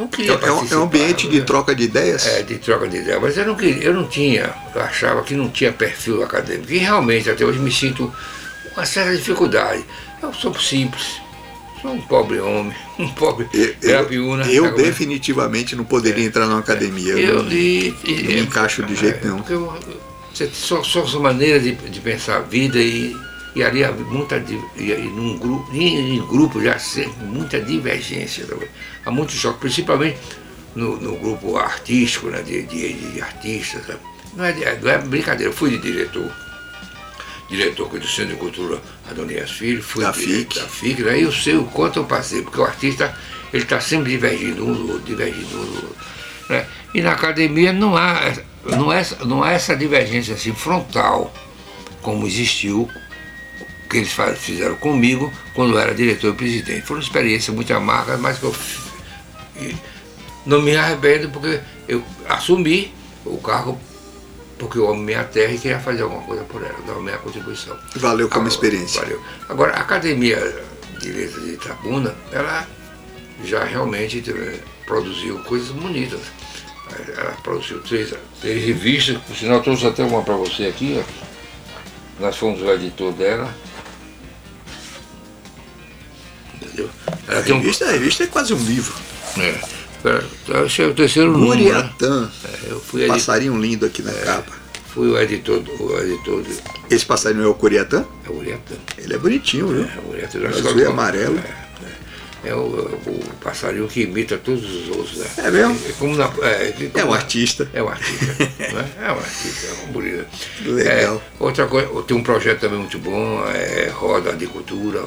[0.00, 1.44] não queria É, é um, é um ambiente de né?
[1.44, 2.26] troca de ideias?
[2.26, 3.18] É, de troca de ideia.
[3.20, 6.72] Mas eu não queria, eu não tinha, eu achava que não tinha perfil acadêmico.
[6.72, 8.12] E realmente até hoje me sinto
[8.74, 9.84] com uma certa dificuldade.
[10.22, 11.20] Eu sou simples,
[11.80, 14.44] sou um pobre homem, um pobre Eu, grapiúna.
[14.46, 14.84] eu, eu vendo?
[14.84, 17.14] definitivamente não poderia entrar numa academia.
[17.14, 19.38] Eu, não- e, e- não me encaixo de jeito nenhum.
[19.38, 19.72] porque eu-
[20.32, 23.16] você só, só sua maneira de, de pensar a vida e,
[23.54, 24.36] e ali há muita
[24.76, 28.68] e, num grupo, em, em grupo já sempre muita divergência também.
[29.04, 30.18] Há muito choque, principalmente
[30.74, 33.84] no, no grupo artístico, né, de, de, de artistas.
[33.86, 33.98] sabe?
[34.36, 36.30] Não é, de- não é brincadeira, eu fui de diretor.
[37.48, 40.54] Diretor do Centro de Cultura Adonias Filho, fui Da FIC.
[40.60, 41.20] da FIC, né?
[41.20, 43.12] eu sei o quanto eu passei, porque o artista
[43.52, 45.96] ele está sempre divergindo um do outro, divergindo um do outro.
[46.48, 46.64] Né?
[46.94, 48.32] E na academia não há,
[48.64, 51.34] não, é, não há essa divergência assim frontal,
[52.02, 52.88] como existiu,
[53.90, 56.86] que eles fizeram comigo quando eu era diretor e presidente.
[56.86, 58.54] Foi uma experiência muito amarga, mas que eu
[60.46, 63.78] não me arrependo porque eu assumi o cargo
[64.58, 67.16] porque eu amo minha terra e queria fazer alguma coisa por ela, dar a minha
[67.16, 67.76] contribuição.
[67.96, 69.00] Valeu como Agora, experiência.
[69.00, 69.22] Valeu.
[69.48, 70.36] Agora, a Academia
[71.00, 72.68] de Letras de Itabuna, ela
[73.42, 76.20] já realmente eh, produziu coisas bonitas.
[77.16, 81.00] Ela produziu três, três revistas, por sinal, eu trouxe até uma para você aqui.
[81.00, 81.30] ó.
[82.20, 83.50] Nós fomos o editor dela.
[86.62, 86.90] Entendeu?
[87.28, 87.58] A Ela tem um.
[87.60, 88.94] revista, a revista é quase um livro.
[89.36, 91.50] É, esse é o terceiro número.
[91.50, 91.56] Né?
[91.64, 92.30] Muriatã.
[92.44, 94.52] É, eu fui, Passarinho lindo aqui na capa.
[94.92, 96.56] fui o editor, o editor de.
[96.94, 98.04] Esse passarinho é o Curiatã?
[98.26, 98.74] É o Uriatã.
[98.98, 99.84] Ele é bonitinho, viu?
[99.84, 101.38] É, o Uriatã da Azul e amarelo.
[101.38, 101.70] É, é.
[102.42, 105.26] É o, o passarinho que imita todos os outros, né?
[105.36, 105.78] É mesmo?
[105.86, 107.68] É, como na, é, É como um na- artista.
[107.74, 108.26] É um artista.
[108.58, 108.90] né?
[109.02, 110.26] É um artista, é um bonito.
[110.64, 111.16] Legal.
[111.38, 115.04] É, outra coisa, tem um projeto também muito bom, é Roda de Cultura,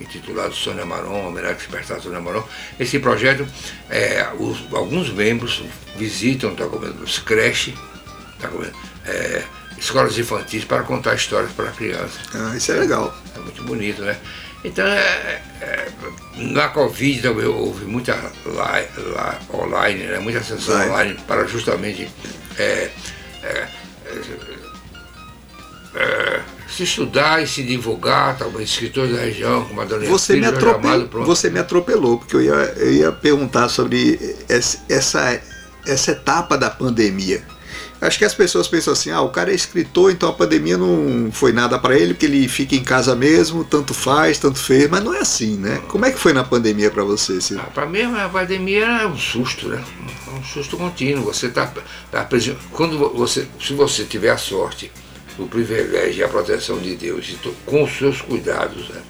[0.00, 2.42] intitulado Sônia Maron, homenagem despertar Sônia Maron.
[2.78, 3.46] Esse projeto,
[3.88, 5.62] é, os- alguns membros
[5.96, 7.74] visitam tá comendo, os creches,
[8.40, 8.48] tá
[9.06, 9.42] é,
[9.78, 12.20] escolas infantis para contar histórias para crianças.
[12.34, 13.14] Ah, isso é legal.
[13.36, 14.16] É muito bonito, né?
[14.62, 15.88] Então, é, é,
[16.36, 20.18] na Covid também houve muita li, li- online, né?
[20.18, 20.88] muita sessão Vai.
[20.90, 22.10] online para justamente
[22.58, 22.90] é,
[23.42, 23.68] é,
[25.94, 26.40] é,
[26.74, 30.56] se estudar e se divulgar, talvez escritores da região, como a Dona Você me, Filho,
[30.56, 31.26] atrope- chamado, pronto.
[31.26, 35.40] você me atropelou, porque eu ia, eu ia perguntar sobre essa,
[35.86, 37.42] essa, etapa da pandemia.
[38.00, 41.30] Acho que as pessoas pensam assim, ah, o cara é escritor, então a pandemia não
[41.30, 45.04] foi nada para ele, porque ele fica em casa mesmo, tanto faz, tanto fez, mas
[45.04, 45.82] não é assim, né?
[45.86, 47.60] Como é que foi na pandemia para você, Ciro?
[47.62, 49.84] Ah, Para mim, a pandemia é um susto, né?
[50.34, 51.24] Um susto contínuo.
[51.24, 51.70] Você está
[52.10, 54.90] tá, aprisi- quando você, se você tiver a sorte,
[55.38, 57.34] o privilégio e a proteção de Deus,
[57.66, 59.00] com os seus cuidados, né?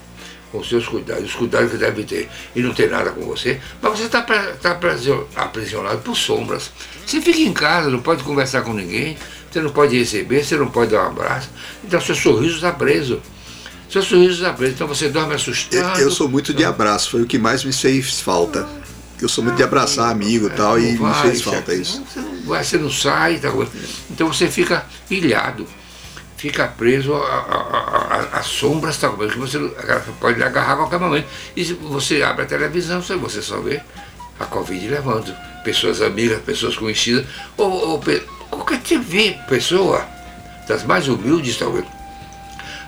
[0.53, 3.61] Com os seus cuidados, os cuidados que deve ter, e não tem nada com você,
[3.81, 6.71] mas você está tá aprisi- aprisionado por sombras.
[7.07, 9.17] Você fica em casa, não pode conversar com ninguém,
[9.51, 11.49] você não pode receber, você não pode dar um abraço,
[11.85, 13.21] então seu sorriso está preso.
[13.89, 16.01] Seu sorriso está preso, então você dorme assustado.
[16.01, 18.69] eu sou muito de abraço, foi o que mais me fez falta.
[19.21, 22.03] Eu sou muito de abraçar amigo e tal, e Não me vai, fez falta isso.
[22.11, 23.53] Você não, vai, você não sai, tá,
[24.11, 25.67] então você fica ilhado,
[26.41, 29.59] fica preso a sombras, tá, que você
[30.19, 31.27] pode agarrar a qualquer momento.
[31.55, 33.79] E se você abre a televisão, você- só vê
[34.39, 37.27] a Covid levando pessoas amigas, pessoas conhecidas,
[37.59, 38.03] ou, ou
[38.51, 40.07] qualquer TV, pessoa,
[40.67, 41.85] das mais humildes, talvez,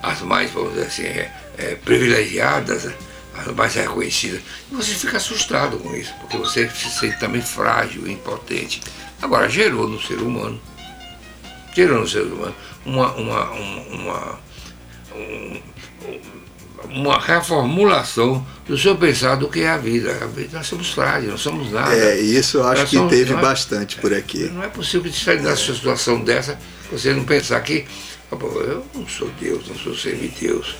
[0.02, 2.88] as mais, vamos dizer assim, é, é, privilegiadas,
[3.36, 4.40] as mais reconhecidas.
[4.70, 8.80] E você fica assustado com isso, porque você se sente também frágil, impotente.
[9.20, 10.58] Agora, gerou no ser humano,
[11.74, 12.54] gerou no ser humano
[12.84, 14.38] uma, uma, uma, uma,
[15.14, 15.60] um-
[17.20, 20.18] reformulação do seu pensar do que é a vida.
[20.22, 21.94] A vida nós somos frágeis, não somos nada.
[21.94, 24.44] É, isso eu acho que teve bastante por aqui.
[24.52, 26.58] Não é possível que sair nessa situação dessa,
[26.90, 27.84] você não pensar que
[28.30, 30.74] "Ah, eu não sou Deus, não sou semideus.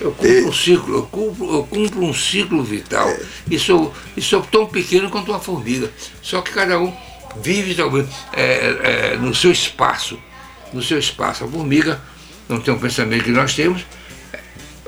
[0.00, 3.08] Eu cumpro um ciclo, eu cumpro, eu cumpro um ciclo vital.
[3.08, 3.20] É.
[3.50, 5.90] E, sou, e sou tão pequeno quanto uma formiga.
[6.22, 6.92] Só que cada um
[7.40, 10.18] vive talvez, é, é, no seu espaço.
[10.72, 11.44] No seu espaço.
[11.44, 12.00] A formiga
[12.48, 13.84] não tem um pensamento que nós temos.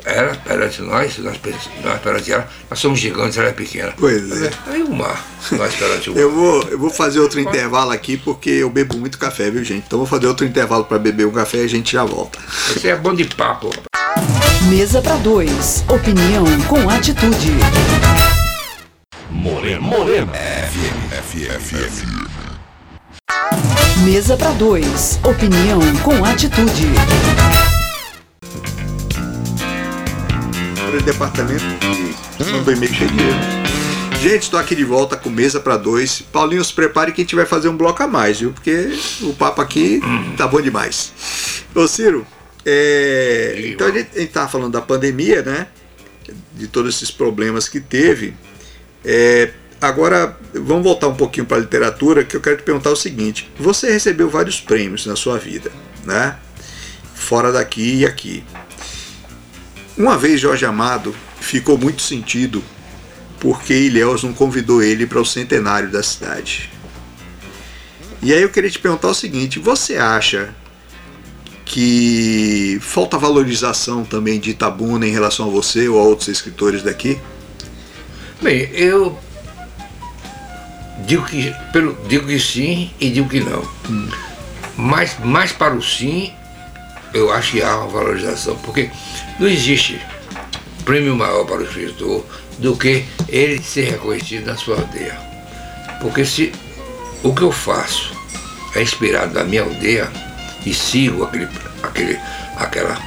[0.05, 1.41] Ela perante nós, nós,
[1.83, 3.95] nós perante ela, nós somos gigantes, ela é pequena.
[3.99, 4.51] Pois é.
[4.67, 6.21] Aí o mar, nós perante o mar.
[6.21, 9.85] Eu vou, eu vou fazer outro intervalo aqui porque eu bebo muito café, viu, gente?
[9.87, 12.39] Então vou fazer outro intervalo para beber um café e a gente já volta.
[12.69, 13.71] Você é bom de papo.
[14.69, 15.83] Mesa para dois.
[15.89, 17.53] Opinião com atitude.
[19.35, 19.81] Morena.
[19.81, 20.33] Morena.
[20.33, 21.11] FM.
[21.11, 22.29] FM.
[24.05, 25.19] Mesa para dois.
[25.25, 26.87] Opinião com atitude.
[30.77, 32.17] Para o departamento de erros.
[34.23, 36.23] Gente, estou aqui de volta com mesa para dois.
[36.23, 38.53] Paulinho, se prepare que a gente vai fazer um bloco a mais, viu?
[38.53, 40.01] Porque o papo aqui
[40.37, 41.13] tá bom demais.
[41.75, 42.25] Ô Ciro,
[42.65, 45.67] é, então a gente, a gente tava falando da pandemia, né?
[46.55, 48.33] De todos esses problemas que teve.
[49.05, 52.97] É, agora, vamos voltar um pouquinho para a literatura, que eu quero te perguntar o
[52.97, 55.71] seguinte: você recebeu vários prêmios na sua vida,
[56.05, 56.37] né?
[57.15, 58.45] Fora daqui e aqui.
[59.97, 62.63] Uma vez Jorge Amado ficou muito sentido
[63.39, 66.71] porque Ilhéus não convidou ele para o centenário da cidade.
[68.23, 70.55] E aí eu queria te perguntar o seguinte: você acha
[71.65, 77.21] que falta valorização também de Itabuna em relação a você ou a outros escritores daqui?
[78.45, 79.19] Bem, eu
[81.07, 83.67] digo que, pelo, digo que sim e digo que não.
[83.89, 84.11] Hum.
[84.77, 86.31] Mas mais para o sim,
[87.15, 88.91] eu acho que há uma valorização, porque
[89.41, 89.99] não existe
[90.85, 92.23] prêmio maior para o escritor
[92.59, 95.19] do que ele ser reconhecido na sua aldeia.
[96.03, 96.53] Porque se
[97.23, 98.13] o que eu faço
[98.77, 100.13] é inspirado na minha aldeia
[100.67, 101.49] e sigo aquele,
[101.83, 102.19] aquele,
[102.59, 103.01] aquela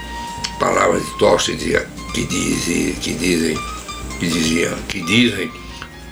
[0.59, 3.76] palavra de Tolstói que, dizem, que dizem,
[4.17, 5.51] que diziam, que dizem,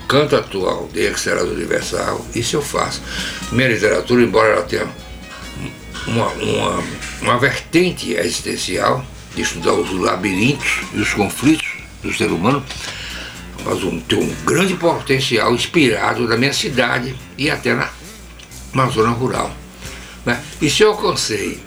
[0.08, 3.02] canta a tua aldeia que universal, isso eu faço.
[3.52, 4.88] Minha literatura, embora ela tenha
[6.08, 6.84] uma, uma,
[7.22, 11.68] uma vertente existencial de estudar os labirintos e os conflitos
[12.02, 12.64] do ser humano,
[13.66, 17.90] mas um, tem um grande potencial inspirado na minha cidade e até na,
[18.74, 19.52] na zona rural.
[20.26, 20.42] Né?
[20.62, 21.60] E se eu alcancei,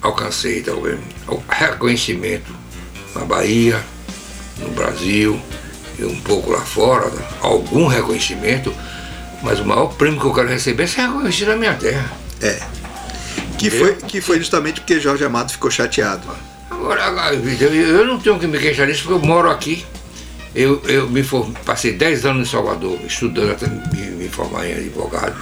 [0.00, 2.50] alcancei talvez o reconhecimento
[3.14, 3.84] na Bahia,
[4.58, 5.40] no Brasil
[5.98, 7.22] e um pouco lá fora, né?
[7.40, 8.74] algum reconhecimento,
[9.42, 12.10] mas o maior prêmio que eu quero receber é ser reconhecido na minha terra.
[12.42, 12.60] É.
[13.58, 16.28] Que foi, que foi justamente porque Jorge Amado ficou chateado.
[16.70, 17.02] Agora,
[17.32, 19.84] eu não tenho que me queixar disso porque eu moro aqui.
[20.54, 21.52] Eu, eu me form...
[21.64, 25.34] passei 10 anos em Salvador, estudando até me, me formar em advogado.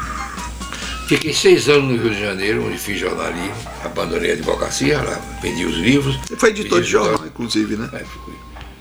[1.06, 3.52] Fiquei seis anos no Rio de Janeiro, onde fiz jornalismo,
[3.84, 6.16] abandonei a advocacia, lá vendi os livros.
[6.26, 7.90] Você foi editor de jornal, jornal, inclusive, né?
[7.92, 8.34] É, fui.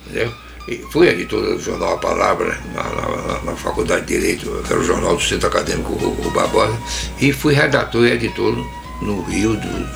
[0.06, 0.34] Entendeu?
[0.68, 4.82] E fui editor do jornal A Palavra, na, na, na, Faculdade de Direito, que era
[4.82, 6.78] o jornal do Centro Acadêmico o, o Barbosa,
[7.20, 8.56] e fui redator e editor
[9.02, 9.88] no Rio do,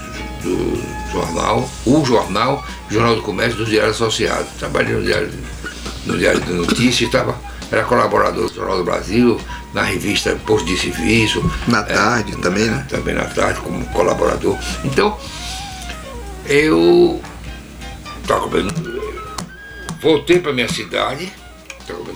[0.42, 4.46] do jornal, o jornal, Jornal do Comércio do Diário Associado.
[4.58, 5.32] Trabalhei no Diário,
[6.06, 7.36] no diário de Notícias, estava,
[7.72, 9.40] era colaborador do Jornal do Brasil,
[9.74, 11.44] na revista Posto de Serviço.
[11.68, 12.86] Na tarde é, também, né?
[12.90, 14.58] Também na tarde, como colaborador.
[14.84, 15.18] Então,
[16.46, 17.22] eu
[20.06, 21.34] voltei para minha cidade,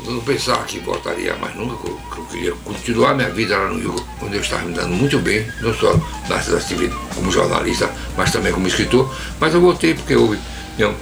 [0.06, 3.96] não pensava que voltaria mais nunca, eu, eu queria continuar minha vida lá no Rio,
[4.22, 6.00] onde eu estava me dando muito bem, não só
[6.30, 9.12] nas atividades como jornalista, mas também como escritor.
[9.40, 10.38] Mas eu voltei porque houve.
[10.78, 10.94] Minha,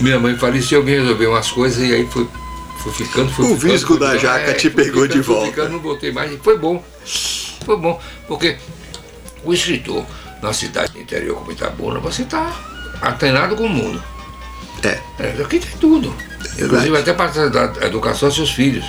[0.00, 2.26] minha mãe faleceu, eu me resolvi umas coisas e aí fui
[2.78, 3.72] Fui ficando, fui o ficando.
[3.72, 5.46] visco da jaca é, te pegou ficando, de volta.
[5.50, 6.32] Ficando, não voltei mais.
[6.32, 6.82] E foi bom.
[7.64, 8.00] Foi bom.
[8.26, 8.56] Porque
[9.44, 10.04] o escritor
[10.42, 12.50] na cidade do interior como Itabuna, você está
[13.00, 14.02] atenado com o mundo.
[14.82, 14.98] É.
[15.18, 16.14] é aqui tem tudo.
[16.58, 18.84] Inclusive até para dar educação aos seus filhos.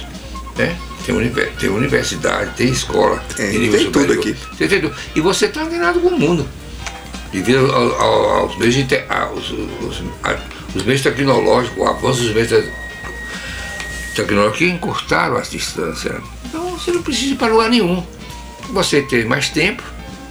[0.57, 0.75] Né?
[1.05, 1.15] Tem,
[1.59, 3.21] tem universidade, tem escola.
[3.37, 4.35] É, tem, tem tudo aqui.
[4.51, 4.95] Você tem tudo.
[5.15, 6.47] E você está atenado com o mundo.
[7.31, 8.75] Devido aos meios,
[9.09, 10.03] aos, os,
[10.75, 12.51] os meios tecnológicos, o avanço dos meios
[14.15, 16.21] tecnologia encurtaram as distâncias.
[16.45, 18.05] Então você não precisa ir para lugar nenhum.
[18.71, 19.83] Você tem mais tempo,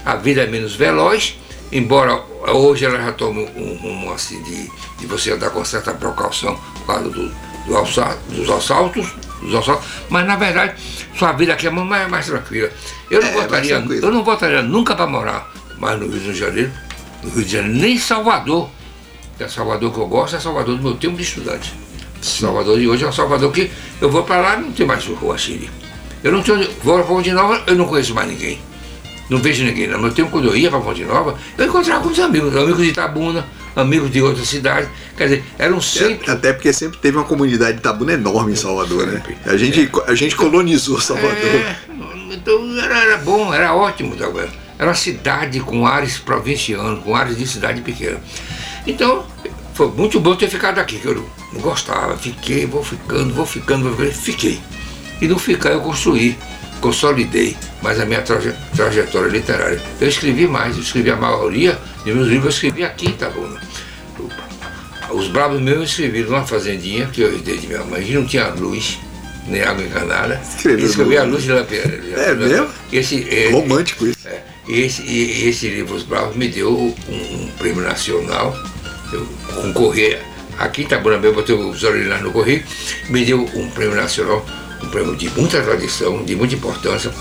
[0.05, 1.37] a vida é menos veloz,
[1.73, 6.55] embora hoje ela já tome um rumo assim de, de você andar com certa precaução
[6.55, 7.33] por causa do,
[7.67, 9.09] do alça, dos assaltos,
[9.41, 10.75] dos assaltos, mas na verdade
[11.17, 12.71] sua vida aqui é mais, mais tranquila.
[13.11, 16.73] Eu não, é, votaria, eu não votaria nunca para morar mais no Rio de Janeiro,
[17.23, 18.69] no Rio de Janeiro, nem em Salvador.
[19.41, 21.75] É Salvador que eu gosto, é Salvador do meu tempo de estudante.
[22.21, 25.37] Salvador de hoje é Salvador que eu vou para lá e não tem mais rua
[25.37, 25.69] Chile.
[26.23, 26.69] Eu não tenho.
[26.85, 28.61] Vou para Ponte Nova, eu não conheço mais ninguém.
[29.29, 29.87] Não vejo ninguém.
[29.87, 32.83] No meu tempo, quando eu ia para Ponte Nova, eu encontrava com os amigos, amigos
[32.83, 34.89] de Itabuna, amigos de outras cidades.
[35.17, 36.31] Quer dizer, era um centro.
[36.31, 39.23] Até porque sempre teve uma comunidade de Itabuna enorme em Salvador, né?
[39.47, 40.11] A gente, é.
[40.11, 41.35] a gente colonizou Salvador.
[41.35, 41.77] É,
[42.33, 44.15] então era, era bom, era ótimo.
[44.79, 48.21] Era uma cidade com ares provincianos, com ares de cidade pequena.
[48.87, 49.25] Então,
[49.75, 52.17] foi muito bom ter ficado aqui, que eu não gostava.
[52.17, 54.13] Fiquei, vou ficando, vou ficando, vou ficando.
[54.13, 54.61] Fiquei.
[55.21, 56.37] E no ficar eu construí,
[56.83, 59.81] consolidei mais a minha traje, trajetória literária.
[60.01, 63.61] Eu escrevi mais, eu escrevi a maioria de meus livros, eu escrevi aqui em Itabuna.
[65.11, 68.49] os bravos meus escreveram numa fazendinha que eu herdei de minha mãe, que não tinha
[68.49, 68.99] luz,
[69.47, 70.41] nem água encanada.
[70.57, 71.83] Escreveu Escrevi a luz de lampião.
[72.17, 72.69] É mesmo?
[72.93, 74.27] Esse, é, Romântico isso.
[74.27, 78.57] é, esse, e esse livro Os Bravos me deu um, um prêmio nacional.
[79.13, 80.19] Eu concorri
[80.59, 82.63] aqui em Itabuna mesmo, botei os originais no correio,
[83.09, 84.45] me deu um prêmio nacional,
[84.83, 87.13] um prêmio de muita tradição, de muita importância,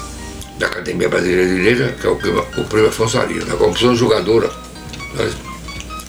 [0.57, 3.45] da Academia Brasileira de Letras, que é o prêmio, o prêmio Afonso Arias.
[3.45, 4.51] Da comissão jogadora,
[5.15, 5.33] nós,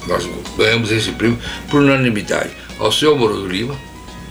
[0.07, 1.39] nós ganhamos esse prêmio
[1.71, 2.51] por unanimidade.
[2.79, 3.75] Ao seu Moroso Lima,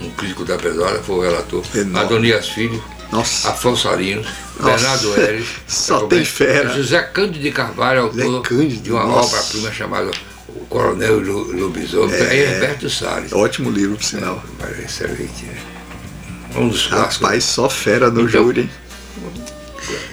[0.01, 1.99] um crítico da pesada, foi o relator, Enorme.
[1.99, 3.49] Adonias Filho, Nossa.
[3.49, 4.27] Afonso Arinos,
[4.61, 6.25] Bernardo Eres, só tem bem?
[6.25, 6.73] fera.
[6.73, 10.11] José Cândido de Carvalho, autor Cândido, de uma obra-prima chamada
[10.49, 12.35] O Coronel e Lobisomem, é.
[12.35, 13.31] Herberto Salles.
[13.31, 14.43] Ótimo livro, por sinal.
[14.59, 15.55] Mas é excelente, né?
[16.53, 16.87] Clássicos.
[17.21, 18.69] Rapaz, só fera no Então, júri.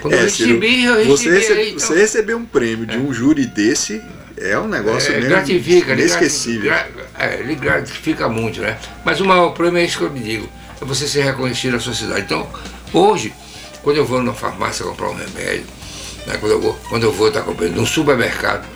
[0.01, 2.87] Quando eu É, Ciro, recebi, eu recebi você, recebe- aí, então, você receber um prêmio
[2.87, 4.01] de um júri desse
[4.37, 6.73] é um negócio é, mesmo gratifica, inesquecível.
[6.73, 8.79] é, ele gratifica muito, né?
[9.05, 10.49] Mas o maior prêmio é isso que eu me digo,
[10.81, 12.23] é você ser reconhecido na sociedade.
[12.23, 12.49] Então,
[12.93, 13.33] hoje,
[13.83, 15.65] quando eu vou na farmácia comprar um remédio,
[16.27, 18.67] né, quando eu vou, quando eu vou estar comprando num supermercado,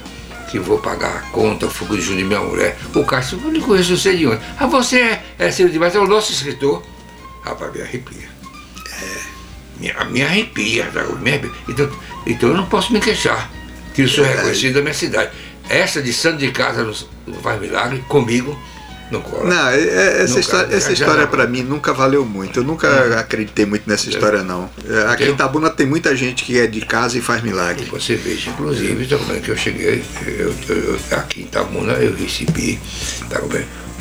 [0.51, 3.41] que vou pagar a conta, fogo de junho de minha mulher, o cara disse, eu
[3.41, 4.41] não conheço você de onde?
[4.59, 6.83] Ah, você é, é Ciro Demais, é o nosso escritor.
[7.43, 8.29] Rapaz, me arrepia.
[9.81, 11.51] Me, me arrepia, me arrepia.
[11.69, 11.91] Então,
[12.27, 13.51] então eu não posso me queixar
[13.95, 14.47] que eu sou Verdade.
[14.47, 15.31] reconhecido da minha cidade.
[15.69, 16.85] Essa de santo de casa
[17.27, 18.59] não, faz milagre, comigo
[19.11, 19.45] não cola.
[19.45, 22.61] Não, é- é- essa Nunca, história, essa história pra mim nunca valeu muito.
[22.61, 24.71] Eu nunca acreditei muito nessa história, não.
[24.89, 27.85] É, Aqui em Itabuna tem muita gente que é de casa e faz milagre.
[27.91, 29.07] Você veja, inclusive,
[29.43, 32.79] que eu cheguei, eu, eu- aqui em Itabuna, eu recebi
[33.29, 33.41] tá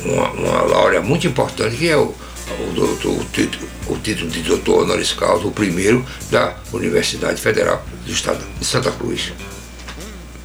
[0.06, 2.16] uma, uma laurea muito importante, que é o,
[2.60, 7.84] o, doutor- o título, o título de doutor honoris causa, o primeiro da Universidade Federal
[8.06, 9.32] do Estado de Santa Cruz.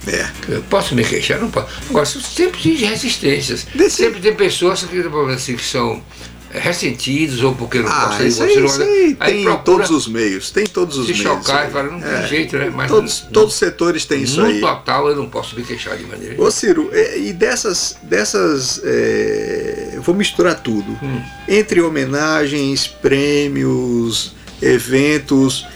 [0.06, 0.26] É.
[0.48, 1.40] Eu posso me queixar?
[1.40, 1.66] Não posso.
[1.90, 3.66] Agora, sempre tem resistências.
[3.74, 4.96] Desse- Sempre tem pessoas que,
[5.34, 6.00] assim, que são
[6.58, 8.64] ressentidos ou porque não Ah, gostam de você.
[8.64, 10.50] isso aí tem todos os meios.
[10.50, 11.26] Tem em todos os se meios.
[11.26, 12.18] chocar isso e falar, não É.
[12.20, 12.70] tem jeito, né?
[12.74, 14.60] Mas Todos, não- todos os setores têm isso no aí.
[14.60, 16.50] total eu não posso me queixar de maneira Ô.
[16.50, 20.90] Ciro, é, e dessas, dessas é, eu vou misturar tudo.
[21.02, 21.20] Hum.
[21.48, 25.66] Entre homenagens, prêmios, eventos,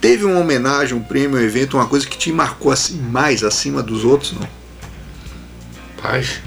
[0.00, 3.82] teve uma homenagem, um prêmio, um evento, uma coisa que te marcou assim mais acima
[3.82, 4.48] dos outros, não?
[6.02, 6.40] Paz.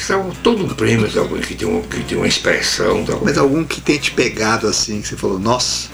[0.00, 3.04] Sabe, todo prêmio é algo que tem, um, que tem uma expressão.
[3.04, 3.16] tá?
[3.22, 5.88] Mas algum que tenha te pegado assim, que você falou, nossa,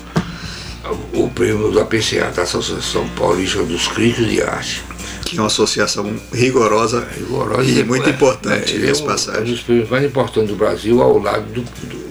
[1.12, 4.82] O prêmio da PCA, da Associação Paulista dos Críticos de Arte.
[5.26, 9.06] que é uma associação rigorosa, rigorosa e depois- muito importante, é, ele é diga-se um,
[9.06, 9.42] passagem.
[9.42, 12.07] um dos prêmios mais importantes do Brasil ao lado do, do,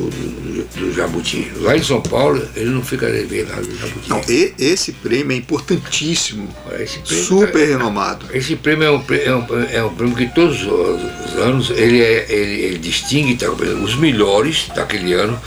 [0.00, 1.50] do, do- do Jabuti.
[1.60, 4.08] Lá em São Paulo, ele não fica devendo nada do Jabuti.
[4.10, 8.26] Não, e- esse prêmio é importantíssimo, Esse prêmio super é- renomado.
[8.32, 12.00] Esse prêmio é um, é um, é um prêmio que todos os os anos ele,
[12.00, 15.38] é- ele, ele distingue tá, os melhores daquele ano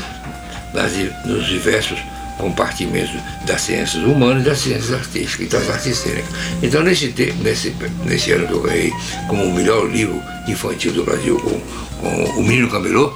[0.73, 0.91] nas,
[1.25, 1.97] nos diversos
[2.37, 3.11] compartimentos
[3.45, 6.29] das ciências humanas e das ciências artísticas e das artes cênicas.
[6.63, 8.93] Então, nesse, nesse, nesse ano que eu ganhei
[9.27, 11.59] como o melhor livro infantil do Brasil com,
[11.99, 13.13] com O Menino Camelô,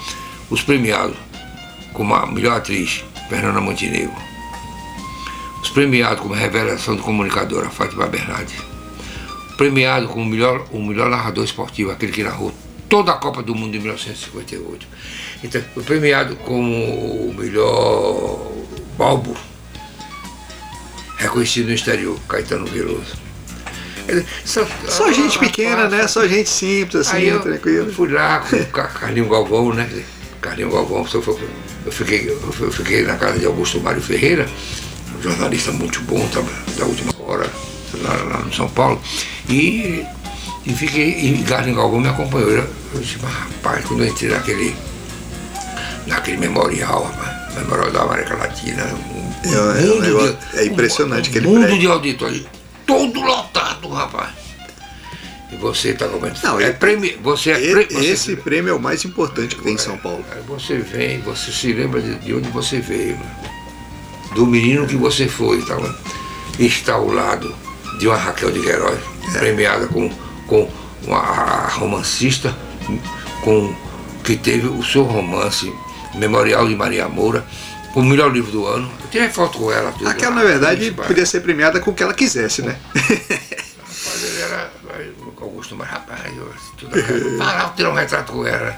[0.54, 1.16] os premiados
[1.94, 4.14] como a melhor atriz, Fernanda Montenegro,
[5.62, 8.56] os premiados como revelação de comunicadora, Fátima Bernardes,
[9.58, 12.54] premiado como o melhor, o melhor narrador esportivo, aquele que narrou
[12.90, 14.88] toda a Copa do Mundo em 1958.
[15.44, 16.72] Então, foi premiado como
[17.30, 18.52] o melhor
[18.98, 19.36] balbo,
[21.18, 23.24] reconhecido no exterior, Caetano Veloso.
[24.44, 26.08] Só, Só gente pequena, rapaz, né?
[26.08, 27.88] Só gente simples, assim, eu, tranquilo.
[27.88, 29.90] eu fui lá com o Car- Carlinho Galvão, né?
[30.44, 31.08] Carlinho Galvão,
[31.86, 34.46] eu fiquei, eu fiquei na casa de Augusto Mário Ferreira,
[35.18, 36.28] um jornalista muito bom
[36.78, 37.50] da última hora,
[38.02, 39.02] lá, lá no São Paulo,
[39.50, 40.06] e,
[40.66, 42.50] e fiquei, e Carlinho Galvão me acompanhou.
[42.52, 44.76] Eu, eu disse, mas rapaz, quando eu entrei naquele,
[46.08, 51.32] naquele memorial, rapaz, memorial da América Latina, um, É, é um negócio- é impressionante um,
[51.32, 51.80] aquele mundo prédio.
[51.80, 52.46] de auditório,
[52.86, 54.30] todo lotado, rapaz.
[55.54, 56.40] E você está comendo.
[56.44, 59.62] Não, é prêmio, você é E- prê- você- Esse prêmio é o mais importante que
[59.62, 60.26] tem em São Paulo.
[60.32, 63.20] Aí você vem, você se lembra de, de onde você veio,
[64.36, 65.78] do menino que você foi, tá
[66.60, 67.54] está ao lado
[68.00, 69.00] de uma Raquel de Queiroz,
[69.34, 70.10] premiada com,
[70.48, 70.70] com
[71.06, 72.56] uma romancista
[73.44, 73.76] com,
[74.24, 75.72] que teve o seu romance
[76.16, 77.46] Memorial de Maria Moura,
[77.96, 78.90] o melhor livro do ano.
[79.04, 79.92] Eu tirei foto com ela.
[79.92, 82.76] Tudo, Aquela, na verdade, podia ser premiada com o que ela quisesse, né?
[82.96, 84.72] Rapaz, ele era
[85.26, 86.92] o Augusto, mas rapaz, eu, tudo.
[87.38, 88.70] Vai lá, tirar um retrato com ela.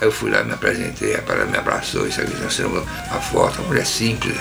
[0.00, 3.20] Aí eu fui lá, me apresentei, rapaz, ela me abraçou, isso aqui, nós tiramos a
[3.20, 4.36] foto, uma mulher simples.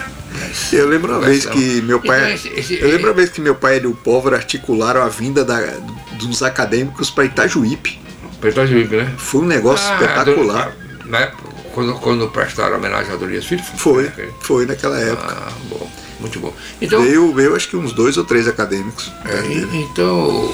[0.71, 2.17] Eu lembro uma vez que meu pai.
[2.19, 5.09] Então, esse- esse- eu lembro uma vez que meu pai e o Povo articularam a
[5.09, 5.77] vinda da-
[6.13, 7.99] dos acadêmicos para Itajuípe.
[8.39, 9.13] Petróleo Felipe, né?
[9.17, 10.71] Foi um negócio ah, espetacular.
[11.03, 11.32] Do, né?
[11.75, 13.61] quando, quando prestaram homenagem a Dorias Filho?
[13.63, 15.38] Foi, foi, foi naquela época.
[15.47, 15.91] Ah, bom,
[16.22, 16.53] muito bom.
[16.82, 19.11] Então, veio, veio acho que uns dois ou três acadêmicos.
[19.26, 20.49] É, então,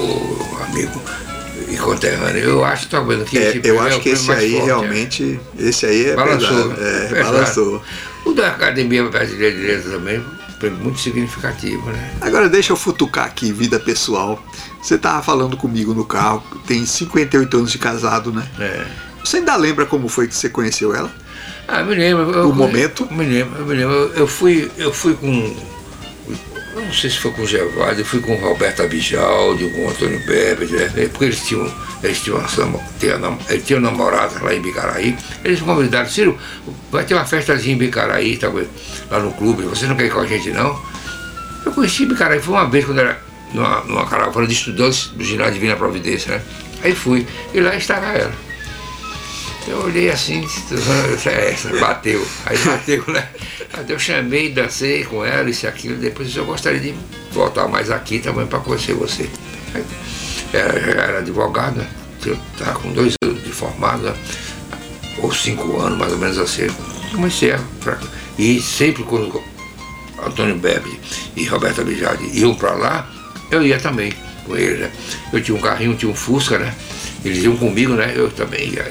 [0.68, 1.00] amigo
[1.70, 5.40] e conterrâneo, eu acho talvez que é, Eu acho é que esse aí forte, realmente,
[5.58, 5.68] é.
[5.68, 7.32] esse aí é balançou, pesado, é, pesado.
[7.32, 7.82] balançou.
[8.24, 10.24] O da Academia Brasileira de Direito também
[10.58, 12.14] foi muito significativo, né?
[12.20, 14.42] Agora deixa eu futucar aqui, vida pessoal.
[14.82, 18.46] Você tava falando comigo no carro, tem 58 anos de casado, né?
[18.58, 18.86] É.
[19.24, 21.12] Você ainda lembra como foi que você conheceu ela?
[21.68, 22.32] Ah, me lembro.
[22.32, 23.06] Eu, o momento?
[23.12, 23.94] Me lembro, eu me lembro.
[24.16, 25.54] Eu, fui, eu fui com.
[26.74, 29.84] Eu não sei se foi com o Gervásio, eu fui com o Roberto Abijaldi, com
[29.84, 31.08] o Antônio Bebe, né?
[31.10, 31.70] porque eles tinham,
[32.02, 32.42] eles tinham,
[32.98, 35.16] tinham, eles tinham namorada lá em Bicaraí.
[35.44, 36.38] Eles me convidaram, Ciro,
[36.90, 38.48] vai ter uma festazinha em Bicaraí, tá,
[39.10, 40.80] lá no clube, você não quer ir com a gente não?
[41.66, 43.20] Eu conheci Bicaraí, foi uma vez quando era
[43.52, 46.42] numa, numa caravana de estudantes do ginásio Divina Providência, né?
[46.82, 48.47] Aí fui, e lá estava ela.
[49.68, 50.46] Eu olhei assim,
[51.26, 52.26] é essa, bateu.
[52.46, 53.28] Aí bateu, né?
[53.74, 55.96] Aí eu chamei, dancei com ela, isso e aquilo.
[55.96, 56.94] Depois eu gostaria de
[57.32, 59.28] voltar mais aqui também para conhecer você.
[60.52, 61.86] Ela era advogada,
[62.24, 64.16] eu estava com dois anos de formada,
[65.22, 66.66] ou cinco anos, mais ou menos assim.
[67.12, 67.60] Comecei a.
[68.38, 69.42] E sempre quando
[70.24, 70.98] Antônio Bebe
[71.36, 73.10] e Roberto Bijardi iam para lá,
[73.50, 74.12] eu ia também
[74.46, 74.90] com eles, né?
[75.32, 76.74] Eu tinha um carrinho, tinha um Fusca, né?
[77.24, 78.12] Eles iam comigo, né?
[78.16, 78.90] Eu também ia.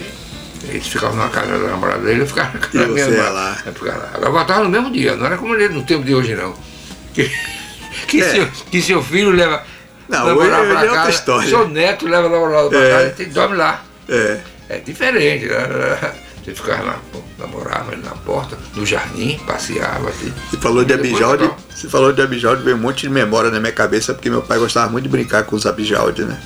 [0.69, 3.23] Eles ficavam na casa da namorada dele, eu ficava na casa da minha irmã.
[3.23, 3.57] Lá.
[3.81, 4.09] lá.
[4.13, 6.53] Agora voltava no mesmo dia, não era como ele no tempo de hoje não.
[7.13, 7.31] Que,
[8.07, 8.31] que, é.
[8.31, 9.63] seu, que seu filho leva
[10.09, 11.49] não, namorada para é casa, história.
[11.49, 13.09] seu neto leva namorada para é.
[13.09, 13.83] casa e dorme lá.
[14.09, 14.39] É.
[14.69, 15.45] É diferente.
[15.45, 16.13] Né?
[16.43, 16.97] Você ficava na,
[17.37, 20.07] namorava na porta, no jardim, passeava.
[20.07, 20.33] Assim.
[20.49, 23.73] Você falou de Abijalde, você falou de Abijalde, veio um monte de memória na minha
[23.73, 26.39] cabeça, porque meu pai gostava muito de brincar com os Abijalde, né?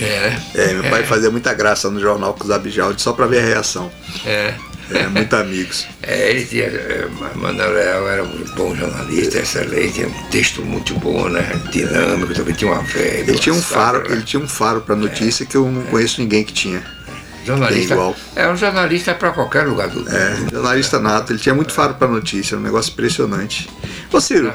[0.00, 0.42] É, né?
[0.54, 0.90] É, meu é.
[0.90, 3.90] pai fazia muita graça no jornal com os Abijaldi só para ver a reação.
[4.24, 4.54] É.
[4.90, 5.86] É, muito amigos.
[6.02, 6.64] É, ele tinha.
[6.64, 11.48] É, Manuel era um bom jornalista, excelente, tinha um texto muito bom, né?
[11.70, 13.20] Dinâmico, também tinha uma fé.
[13.20, 14.16] Ele tinha um faro, né?
[14.16, 16.82] ele tinha um faro para notícia é, que eu não conheço ninguém que tinha.
[17.44, 17.94] Jornalista.
[17.94, 18.14] igual.
[18.36, 20.14] É um jornalista para qualquer lugar do mundo.
[20.14, 23.68] É, jornalista nato, ele tinha muito faro para notícia, um negócio impressionante.
[24.12, 24.52] Ô Ciro,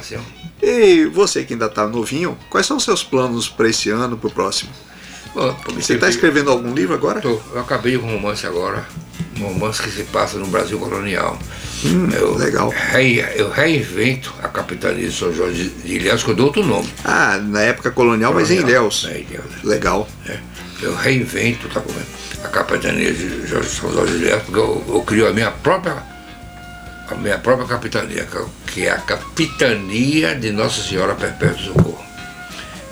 [0.61, 4.27] e você que ainda está novinho, quais são os seus planos para esse ano, para
[4.27, 4.71] o próximo?
[5.75, 7.21] Você está escrevendo algum livro agora?
[7.21, 7.39] Tô.
[7.53, 8.85] Eu acabei um romance agora.
[9.39, 11.37] Um romance que se passa no Brasil colonial.
[11.85, 12.69] Hum, eu, legal.
[12.69, 16.91] Re, eu reinvento a capitania de São Jorge de Ilhéus, que eu dou outro nome.
[17.05, 19.07] Ah, na época colonial, colonial mas em Ilhéus.
[19.09, 19.63] É, Ilhéus.
[19.63, 20.07] Legal.
[20.27, 20.39] É.
[20.81, 21.83] Eu reinvento, tá
[22.43, 26.17] A capitania de São Jorge de Ilhéus, porque eu, eu crio a minha própria
[27.09, 28.27] a minha própria capitania,
[28.65, 32.06] que é a capitania de Nossa Senhora Perpétua Socorro.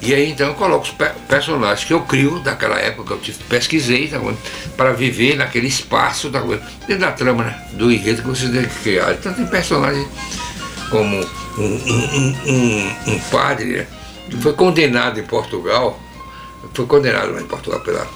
[0.05, 0.93] E aí então eu coloco os
[1.27, 4.19] personagens que eu crio daquela época que eu pesquisei tá
[4.77, 6.41] para viver naquele espaço tá
[6.87, 9.13] dentro da trama né, do enredo que você tem que criar.
[9.13, 10.07] Então tem personagens
[10.91, 11.17] como
[11.57, 13.87] um, um, um, um padre né,
[14.29, 15.99] que foi condenado em Portugal,
[16.71, 18.07] foi condenado em Portugal pela,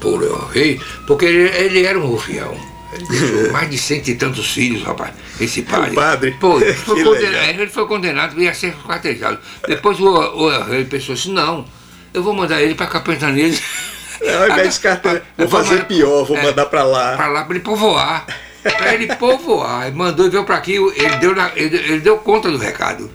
[0.00, 2.56] por o rei, porque ele, ele era um rufião
[2.92, 5.92] ele deixou mais de cento e tantos filhos, rapaz, esse padre.
[5.92, 6.30] O padre?
[6.38, 9.38] Pô, ele foi, condenado, ele foi condenado e ia ser quartejado.
[9.66, 11.64] Depois o, o rei pensou assim, não,
[12.12, 13.46] eu vou mandar ele para Capitania.
[13.46, 14.88] Ao invés de
[15.38, 17.16] vou fazer pior, vou é, mandar para lá.
[17.16, 18.26] Para lá para ele povoar.
[18.62, 19.86] Para ele povoar.
[19.86, 23.10] Ele mandou e veio para aqui, ele deu, na, ele, ele, deu conta do recado.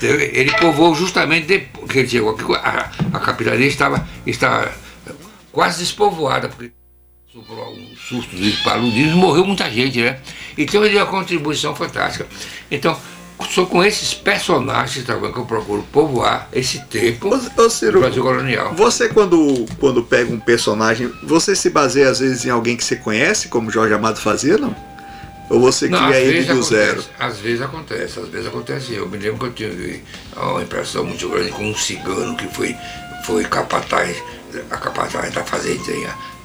[0.00, 4.72] Ele povoou justamente depois que ele chegou aqui, a, a capitania estava, estava
[5.52, 6.48] quase despovoada.
[6.48, 6.70] Porque
[7.32, 10.18] sobrou um susto de paludismo, morreu muita gente, né?
[10.58, 12.26] Então ele deu uma contribuição fantástica.
[12.68, 12.98] Então,
[13.48, 18.00] só com esses personagens também que eu procuro povoar esse tempo ô, ô, Ciro, do
[18.00, 18.74] Brasil colonial.
[18.74, 22.96] Você quando, quando pega um personagem, você se baseia às vezes em alguém que você
[22.96, 24.74] conhece, como Jorge Amado fazia, não?
[25.48, 27.04] Ou você cria não, ele do acontece, zero?
[27.16, 28.94] Às vezes acontece, às vezes acontece.
[28.94, 30.02] Eu me lembro que eu tive
[30.36, 32.74] uma impressão muito grande com um cigano que foi,
[33.24, 34.16] foi capataz,
[34.68, 35.92] a capataz da fazenda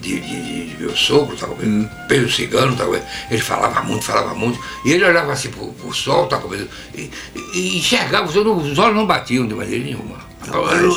[0.05, 1.89] de, de, de meu sogro, tá comendo.
[2.07, 5.93] Pedro Cigano, tá comendo, ele falava muito, falava muito, e ele olhava assim pro, pro
[5.93, 7.09] sol, tá comendo, e,
[7.53, 10.23] e enxergava, os olhos não batiam de maneira nenhuma.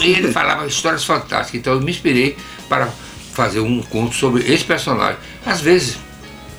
[0.03, 2.37] E ele falava histórias fantásticas, então eu me inspirei
[2.69, 2.89] para
[3.33, 5.19] fazer um conto sobre esse personagem.
[5.47, 5.97] Às vezes,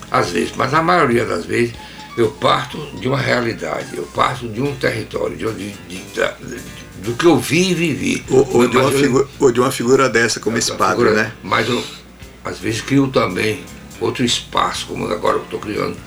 [0.10, 1.74] às vezes, mas na maioria das vezes,
[2.18, 6.62] eu parto de uma realidade, eu parto de um território, de, de, de,
[7.04, 8.26] do que eu vi e vivi.
[8.30, 11.32] Ou, ou, de uma, figura, ou de uma figura dessa como esse padre, né?
[11.44, 11.84] Mas eu,
[12.44, 13.64] às vezes crio também
[14.00, 15.98] outro espaço, como agora eu estou criando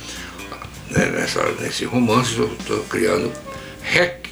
[0.90, 3.30] né, nessa, nesse romance, eu estou criando,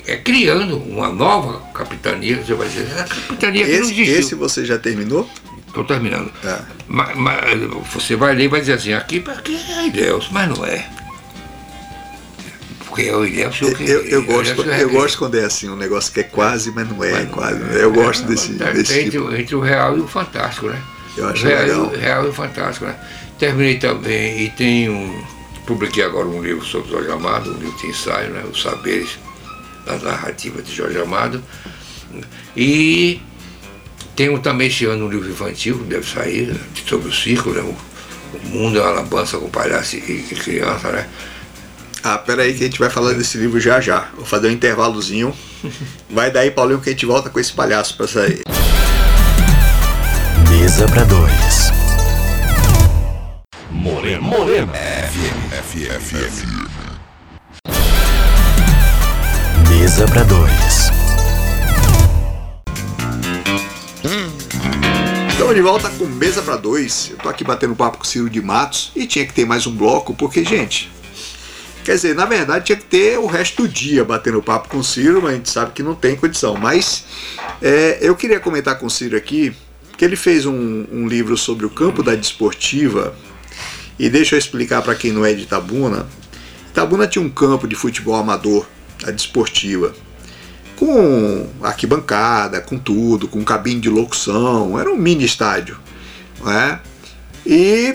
[0.07, 4.19] é criando uma nova capitania, você vai dizer, a capitania esse, que não existiu.
[4.19, 5.29] Esse você já terminou?
[5.69, 6.33] Estou terminando.
[6.45, 6.59] É.
[6.89, 7.61] Mas, mas
[7.93, 10.89] você vai ler e vai dizer assim, aqui que é Ilhéus, mas não é.
[12.87, 15.69] Porque é o Ilhéus Eu, eu, eu gosto, Ilhéus eu é- gosto quando é assim,
[15.69, 17.63] um negócio que é quase, mas não é, mas não quase.
[17.79, 17.85] é.
[17.85, 19.33] Eu gosto É, desse, tá- desse tá entre, tipo.
[19.35, 20.83] entre o real e o fantástico, né?
[21.21, 21.91] Eu acho real, legal.
[21.91, 22.97] real e fantástico, né?
[23.39, 25.25] Terminei também e tenho um.
[25.67, 28.43] Publiquei agora um livro sobre Jorge Amado, um livro de ensaio, né?
[28.51, 29.19] Os Saberes
[29.87, 31.43] da Narrativa de Jorge Amado.
[32.57, 33.21] E
[34.17, 37.61] tenho também esse ano um livro infantil, que deve sair, né, sobre o circo, né?
[37.61, 37.91] O,
[38.49, 41.09] mundo é uma lambança com palhaço e, e criança, né?
[42.03, 44.09] Ah, peraí que a gente vai falar desse livro já já.
[44.17, 45.35] Vou fazer um intervalozinho.
[46.09, 48.41] Vai daí, Paulinho, que a gente volta com esse palhaço pra sair.
[50.81, 51.71] Mesa pra dois.
[53.71, 54.21] Morena.
[54.23, 54.73] Morena.
[54.73, 55.53] FM.
[55.69, 56.71] FM.
[59.69, 60.91] Mesa pra dois.
[65.29, 67.11] Estamos de volta com Mesa pra Dois.
[67.11, 69.67] Eu tô aqui batendo papo com o Ciro de Matos e tinha que ter mais
[69.67, 70.91] um bloco, porque, gente.
[71.85, 74.85] Quer dizer, na verdade tinha que ter o resto do dia batendo papo com o
[74.85, 76.57] Ciro, mas a gente sabe que não tem condição.
[76.57, 77.05] Mas
[77.61, 79.55] é, eu queria comentar com o Ciro aqui
[80.01, 83.15] que ele fez um, um livro sobre o campo da desportiva.
[83.99, 86.07] E deixa eu explicar para quem não é de Itabuna.
[86.71, 88.67] Itabuna tinha um campo de futebol amador,
[89.05, 89.93] a desportiva
[90.75, 95.79] com arquibancada, com tudo, com cabine de locução, era um mini estádio.
[96.43, 96.81] Não é?
[97.45, 97.95] E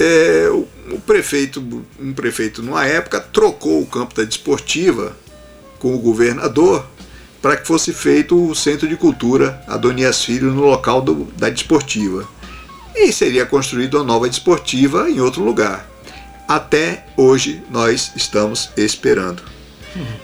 [0.00, 0.48] é,
[0.90, 1.64] o prefeito,
[2.00, 5.16] um prefeito numa época, trocou o campo da desportiva
[5.78, 6.84] com o governador
[7.44, 12.26] para que fosse feito o Centro de Cultura Adonias Filho no local do, da desportiva.
[12.96, 15.86] E seria construída uma nova desportiva em outro lugar.
[16.48, 19.42] Até hoje nós estamos esperando.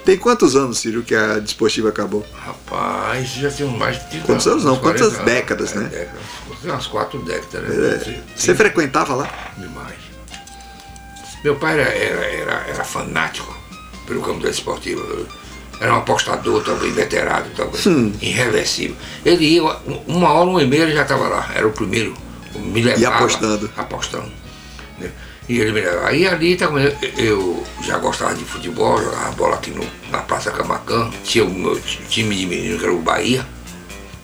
[0.03, 2.25] Tem quantos anos, Círio, que a desportiva acabou?
[2.33, 4.73] Rapaz, já tem mais de 30 Quantos anos não?
[4.73, 5.89] uns 40 Quantas décadas, É, né?
[5.91, 6.21] décadas.
[6.63, 7.87] Tem umas quatro décadas, né?
[8.07, 9.53] É, Você frequentava lá?
[9.59, 9.99] Demais.
[11.45, 13.55] Meu pai era, era, era, era fanático
[14.07, 15.03] pelo campo da esportiva.
[15.81, 18.95] Era um apostador também, veterano também, irreversível.
[19.25, 19.63] Ele ia,
[20.07, 21.51] uma hora, uma e meia, ele já estava lá.
[21.55, 22.15] Era o primeiro.
[22.55, 23.71] Me levava, apostando.
[23.77, 24.31] Apostando.
[24.99, 25.11] né?
[25.49, 26.09] E ele me levava.
[26.09, 31.11] Aí ali também, eu já gostava de futebol, jogava bola aqui no, na Praça Camacã.
[31.25, 33.47] Tinha o meu time de menino, que era o Bahia,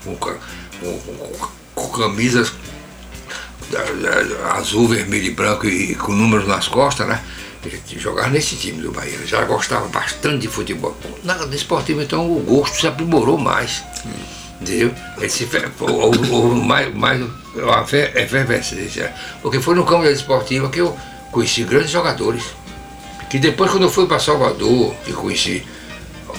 [0.04, 0.34] com, com-
[0.80, 2.52] com- com camisas
[4.54, 7.20] azul, vermelho e branco e com números nas costas, né?
[7.66, 9.18] Ele jogava nesse time do Bahia.
[9.26, 10.96] Já gostava bastante de futebol.
[11.24, 13.82] Na desportiva, então, o gosto se aprimorou mais.
[14.60, 14.92] Entendeu?
[15.18, 17.22] Ele se fe- houve- houve mais, mais
[17.86, 19.12] fe- efervescência.
[19.42, 20.96] Porque foi no campo da desportiva que eu
[21.30, 22.42] conheci grandes jogadores.
[23.28, 25.66] Que depois, quando eu fui para Salvador, que conheci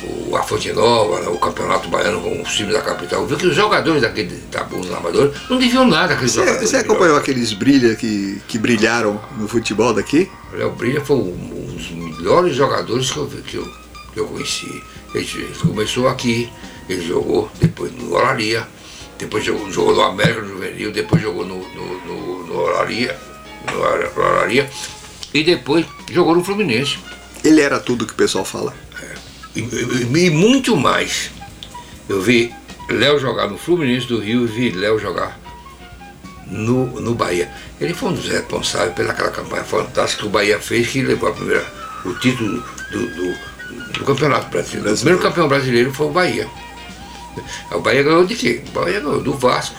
[0.03, 3.47] o, a Fonte Nova, o Campeonato Baiano com os times da capital, eu vi que
[3.47, 6.69] os jogadores daquele Itabuna Amador não deviam nada aqueles Você, jogadores.
[6.69, 10.29] você acompanhou aqueles brilha que, que brilharam no futebol daqui?
[10.53, 13.73] O Léo Brilha foi um dos melhores jogadores que eu, que eu,
[14.13, 14.83] que eu conheci.
[15.13, 16.49] Ele, ele começou aqui,
[16.89, 18.67] ele jogou depois no Olaria,
[19.17, 23.17] depois jogou, jogou no América no Juvenil, depois jogou no, no, no, no Olaria,
[23.71, 24.69] no Olaria,
[25.33, 26.99] e depois jogou no Fluminense.
[27.43, 28.73] Ele era tudo que o pessoal fala.
[29.57, 31.31] E, e- e muito mais.
[32.07, 32.53] Eu vi
[32.89, 35.39] Léo jogar no Fluminense do Rio e vi Léo jogar
[36.45, 37.49] no, no Bahia.
[37.79, 41.33] Ele foi um dos responsáveis pelaquela campanha fantástica que o Bahia fez, que levou a
[41.33, 41.65] primeira,
[42.05, 43.35] o título do, do,
[43.93, 44.93] do Campeonato Brasileiro.
[44.93, 46.47] O primeiro campeão brasileiro foi o Bahia.
[47.71, 48.61] O Bahia ganhou de quê?
[48.69, 49.75] O Bahia ganhou do Vasco.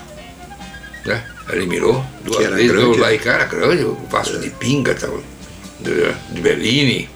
[1.06, 1.24] Né?
[1.52, 3.14] Eliminou duas vezes, ganhou lá é.
[3.14, 5.22] e cara grande, o Vasco de Pinga, tal,
[5.80, 7.08] de, de Bellini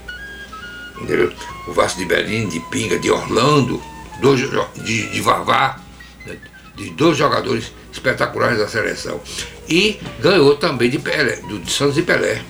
[1.02, 1.32] entendeu?
[1.66, 3.80] O Vasco de Belém, de Pinga, de Orlando,
[4.20, 4.40] dois,
[4.84, 5.80] de, de Vavá,
[6.26, 6.36] né?
[6.76, 9.20] de dois jogadores espetaculares da seleção.
[9.68, 12.42] E ganhou também de Pelé, do de Santos e Pelé.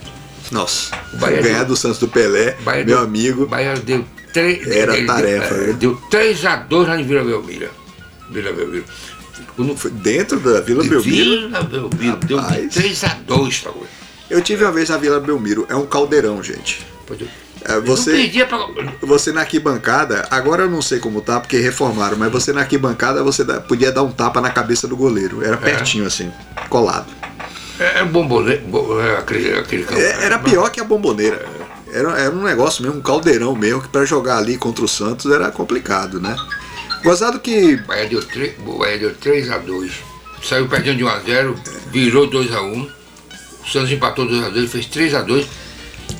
[0.50, 3.46] Nossa, O Bahia ganhar deu- do Santos do Pelé, Bahia meu deu- amigo.
[3.46, 4.66] Bahia deu três.
[4.66, 5.74] Era ele tarefa, Deu, viu?
[5.74, 7.70] deu 3 a 2 lá em Vila Belmira.
[8.30, 8.84] Vila Belmiro.
[9.56, 11.48] Quando Foi dentro da Vila de Belmiro.
[11.48, 12.74] Vila Belmiro, deu de Rapaz.
[12.74, 13.84] 3 a 2 tá bom?
[14.30, 15.66] Eu tive uma vez na Vila Belmiro.
[15.68, 16.86] É um caldeirão, gente.
[17.10, 17.28] É, eu
[17.84, 18.58] você- Não perdia pra...
[19.02, 23.22] Você na arquibancada, agora eu não sei como tá, porque reformaram, mas você na arquibancada
[23.22, 25.44] você podia dar um tapa na cabeça do goleiro.
[25.44, 26.30] Era pertinho assim,
[26.68, 27.06] colado.
[27.78, 30.00] É bo- é aquele, aquele campo.
[30.00, 31.44] É, Era pior que a bomboneira.
[31.92, 35.30] Era, era um negócio mesmo, um caldeirão mesmo, que pra jogar ali contra o Santos
[35.30, 36.34] era complicado, né?
[37.04, 39.92] Gozado que O Bahia deu 3, o Bahia deu 3 a 2
[40.42, 41.56] Saiu perdendo de 1 a 0
[41.90, 42.88] virou 2 a 1
[43.64, 45.46] O Santos empatou 2 a 2 fez 3 a 2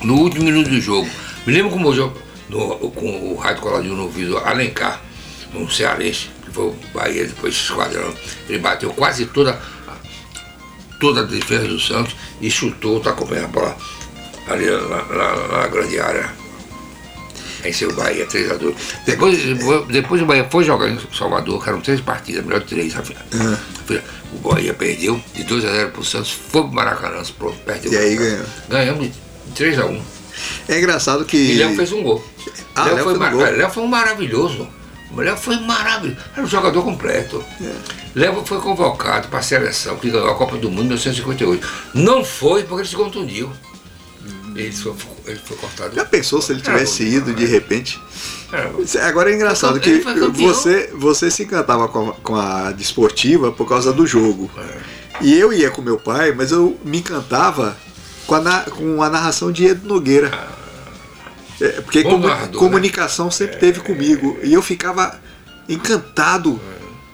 [0.03, 1.09] no último minuto do jogo.
[1.45, 2.17] Me lembro como o jogo,
[2.49, 5.01] no- com o rádio coladinho no ouvido, Alencar,
[5.53, 8.13] um cearense, que foi o Bahia depois esquadrão.
[8.49, 9.59] Ele bateu quase toda.
[10.99, 13.77] toda a defesa do Santos e chutou, tá acompanhando a bola
[14.47, 16.29] ali na, na, na grande área.
[17.61, 18.73] Venceu o Bahia 3x2.
[19.05, 19.37] Depois,
[19.89, 22.95] depois o Bahia foi jogar em Salvador, que eram três partidas, melhor de três.
[22.95, 23.21] Afinal.
[24.33, 27.91] O Bahia perdeu de 2x0 pro Santos, foi pro Maracanã, pronto, perdeu.
[27.91, 28.45] E aí ganhou.
[28.69, 29.13] Ganhamos de
[29.65, 29.99] 3x1.
[30.67, 31.37] É engraçado que.
[31.37, 32.23] E Léo fez um gol.
[32.75, 33.41] Ah, Léo Léo foi, um gol.
[33.41, 34.67] Léo foi um maravilhoso.
[35.11, 36.19] O Léo foi maravilhoso.
[36.33, 37.43] Era um jogador completo.
[37.61, 37.73] É.
[38.15, 41.67] Léo foi convocado para a seleção que ganhou a Copa do Mundo em 1958.
[41.93, 43.51] Não foi porque ele se contundiu.
[44.55, 44.93] Ele, foi,
[45.25, 45.95] ele foi cortado.
[45.95, 47.99] Já pensou se ele tivesse É, ido de repente?
[48.51, 50.03] É, Agora é engraçado que
[50.35, 54.49] você, você se encantava com a, com a desportiva por causa do jogo.
[54.57, 54.77] É.
[55.21, 57.75] E eu ia com meu pai, mas eu me encantava
[58.27, 60.31] com a, na- com a narração de Edu Nogueira.
[61.61, 64.37] É, porque comu- narrador, comunicação sempre teve comigo.
[64.43, 65.19] E eu ficava
[65.69, 66.59] encantado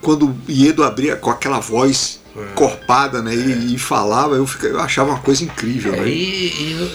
[0.02, 2.20] quando o Iedo abria com aquela voz
[2.56, 4.36] corpada né, e, e falava.
[4.36, 5.94] Eu, ficava, eu achava uma coisa incrível.
[5.94, 6.08] É, né?
[6.08, 6.12] e,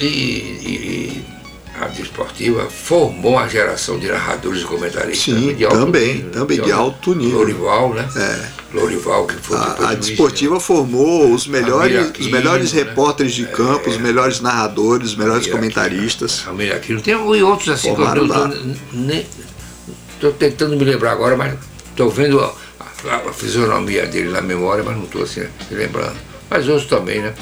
[0.00, 1.24] e- e-
[1.80, 5.18] e a desportiva formou uma geração de narradores e comentaristas.
[5.34, 7.38] Sim, né, de alto também, nível, também de alto nível.
[7.38, 8.08] Lorival, né?
[8.16, 8.48] É.
[8.76, 10.60] Lorival, que foi A, a desportiva né?
[10.60, 12.82] formou os melhores, Família os Aquino, melhores né?
[12.82, 16.32] repórteres de campo, os melhores narradores, os melhores Família comentaristas.
[16.38, 17.00] Aquino, Família Aquino.
[17.00, 18.56] Tem e outros assim que eu Formaram tô,
[18.92, 19.26] nem,
[20.20, 21.54] tô tentando me lembrar agora, mas
[21.90, 22.52] estou vendo a,
[23.08, 26.16] a- a fisionomia dele na memória, mas não estou assim me lembrando.
[26.50, 27.32] Mas outros também, né?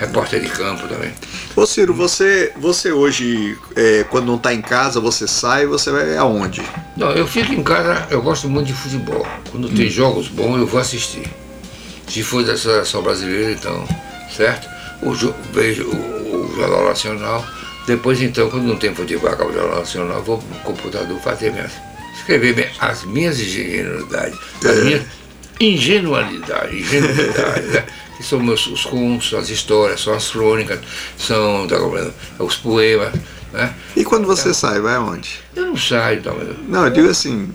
[0.00, 1.12] Repórter de campo também.
[1.54, 6.16] Ô Ciro, você, você hoje, é, quando não está em casa, você sai, você vai
[6.16, 6.62] aonde?
[6.96, 9.26] Não, eu fico em casa, eu gosto muito de futebol.
[9.50, 11.24] Quando tem jogos bons, eu vou assistir.
[12.08, 13.86] Se for da seleção brasileira, então,
[14.34, 14.66] certo?
[15.02, 17.46] O, jo- vejo o, o Jornal Nacional.
[17.86, 21.72] Depois, então, quando não tem futebol, o Jornal Nacional, eu vou pro computador fazer minhas.
[22.16, 24.80] escrever as minhas ingenuidades, as É.
[24.84, 25.02] minhas
[25.60, 27.84] ingenualidades, ingenuidades, né?
[28.20, 30.78] Que são meus, os contos, as histórias, são as crônicas,
[31.16, 31.76] são tá
[32.44, 33.14] os poemas,
[33.50, 33.74] né?
[33.96, 35.40] E quando você sai, vai aonde?
[35.56, 36.30] Eu não saio, tá?
[36.68, 37.48] Não, eu digo assim,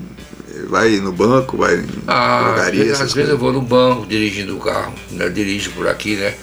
[0.68, 3.62] vai no banco, vai em Ah, às drogaria, vezes, essas às vezes eu vou no
[3.62, 5.30] banco dirigindo o carro, né?
[5.30, 6.34] dirijo por aqui, né?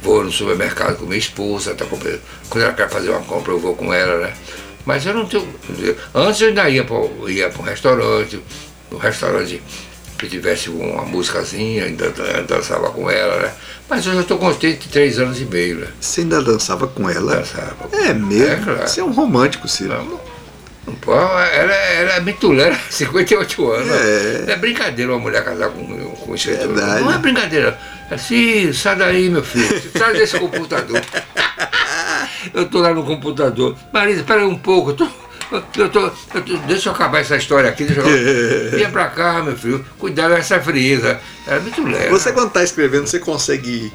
[0.00, 2.20] Vou no supermercado com minha esposa, tá comprando.
[2.48, 4.32] Quando ela quer fazer uma compra, eu vou com ela, né?
[4.84, 5.44] Mas eu não tenho.
[6.14, 6.96] Antes eu ainda ia para
[7.28, 8.40] ia um restaurante,
[8.92, 9.60] um restaurante
[10.18, 13.52] que tivesse uma musicazinha, ainda dan- dançava com ela, né?
[13.88, 15.88] Mas eu estou com 83 anos e meio, né?
[16.00, 17.36] Você ainda dançava com ela?
[17.36, 17.76] Dançava.
[17.92, 18.44] É mesmo?
[18.52, 18.88] É, claro.
[18.88, 19.92] Você é um romântico, Ciro.
[20.86, 23.88] Não, ela, ela é mituleira, 58 anos.
[23.92, 24.42] É.
[24.46, 26.68] Não é brincadeira uma mulher casar com, com um escritor.
[26.68, 27.02] Verdade.
[27.04, 27.78] Não é brincadeira.
[28.10, 29.82] Assim, sai daí, meu filho.
[29.96, 31.00] Sai desse computador.
[32.54, 33.76] Eu tô lá no computador.
[33.92, 34.90] Marisa, espera aí um pouco.
[34.90, 35.08] Eu tô,
[35.76, 36.00] eu tô,
[36.34, 37.84] eu tô- deixa eu acabar essa história aqui.
[37.84, 39.84] Deixa eu, Vinha pra cá, meu filho.
[39.98, 41.20] Cuidado dessa frieza.
[41.46, 42.10] Era mituleira.
[42.10, 43.92] Você quando está escrevendo, você consegue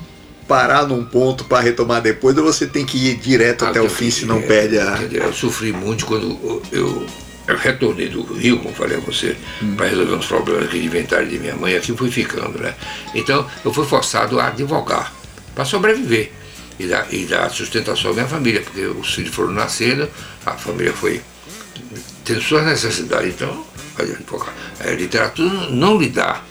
[0.47, 3.85] parar num ponto para retomar depois ou você tem que ir direto até Ah, o
[3.85, 4.99] eu fim, fiz, senão é, perde a...
[5.11, 7.05] Eu sofri muito quando eu,
[7.47, 9.75] eu retornei do Rio, como falei a você, Hum.
[9.75, 12.73] para resolver uns problemas aqui de inventário de minha mãe, aqui fui ficando, né?
[13.15, 15.13] Então eu fui forçado a advogar
[15.55, 16.31] para sobreviver
[16.79, 20.09] e dar, e dar sustentação à minha família, porque os filhos foram nascendo,
[20.45, 21.21] a família foi
[22.23, 23.63] tendo suas necessidades, então.
[24.79, 26.41] A literatura não lhe dá,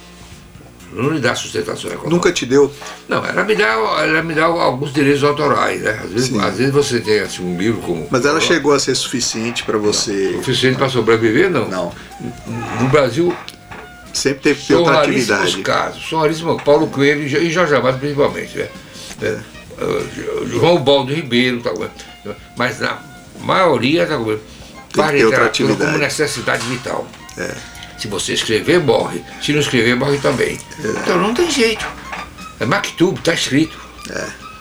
[0.92, 2.10] não lhe dá sustentação econômica.
[2.10, 2.72] Nunca te deu?
[3.08, 6.00] Não, ela me dá, ela me dá alguns direitos autorais, né?
[6.04, 8.06] Às vezes, às vezes você tem assim, um livro como.
[8.10, 10.34] Mas ela chegou a ser suficiente para você...
[10.34, 11.66] Suficiente para sobreviver, não.
[11.68, 11.92] Não.
[12.80, 13.34] No Brasil,
[14.12, 15.56] Sempre teve são outra atividade.
[15.62, 16.08] casos.
[16.08, 16.62] São raríssimos.
[16.62, 18.58] Paulo Coelho e Jo- Jorge Amado, principalmente.
[18.58, 18.68] Né?
[19.22, 19.38] É,
[19.82, 21.72] uh, João Baldo Ribeiro, tá,
[22.56, 22.98] mas na
[23.40, 24.18] maioria tá?
[24.93, 27.07] Tem que ter outra literatura como necessidade vital.
[27.38, 27.55] É.
[27.99, 29.22] Se você escrever, morre.
[29.43, 30.59] Se não escrever, morre também.
[30.78, 31.86] Então não tem jeito.
[32.59, 33.78] É Mactub, está escrito.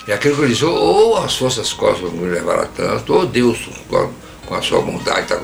[0.08, 3.70] É aquilo que ele disse, ou as forças cósmicas me levaram a tanto, ou Deus
[3.88, 5.40] com, a sua bondade tá,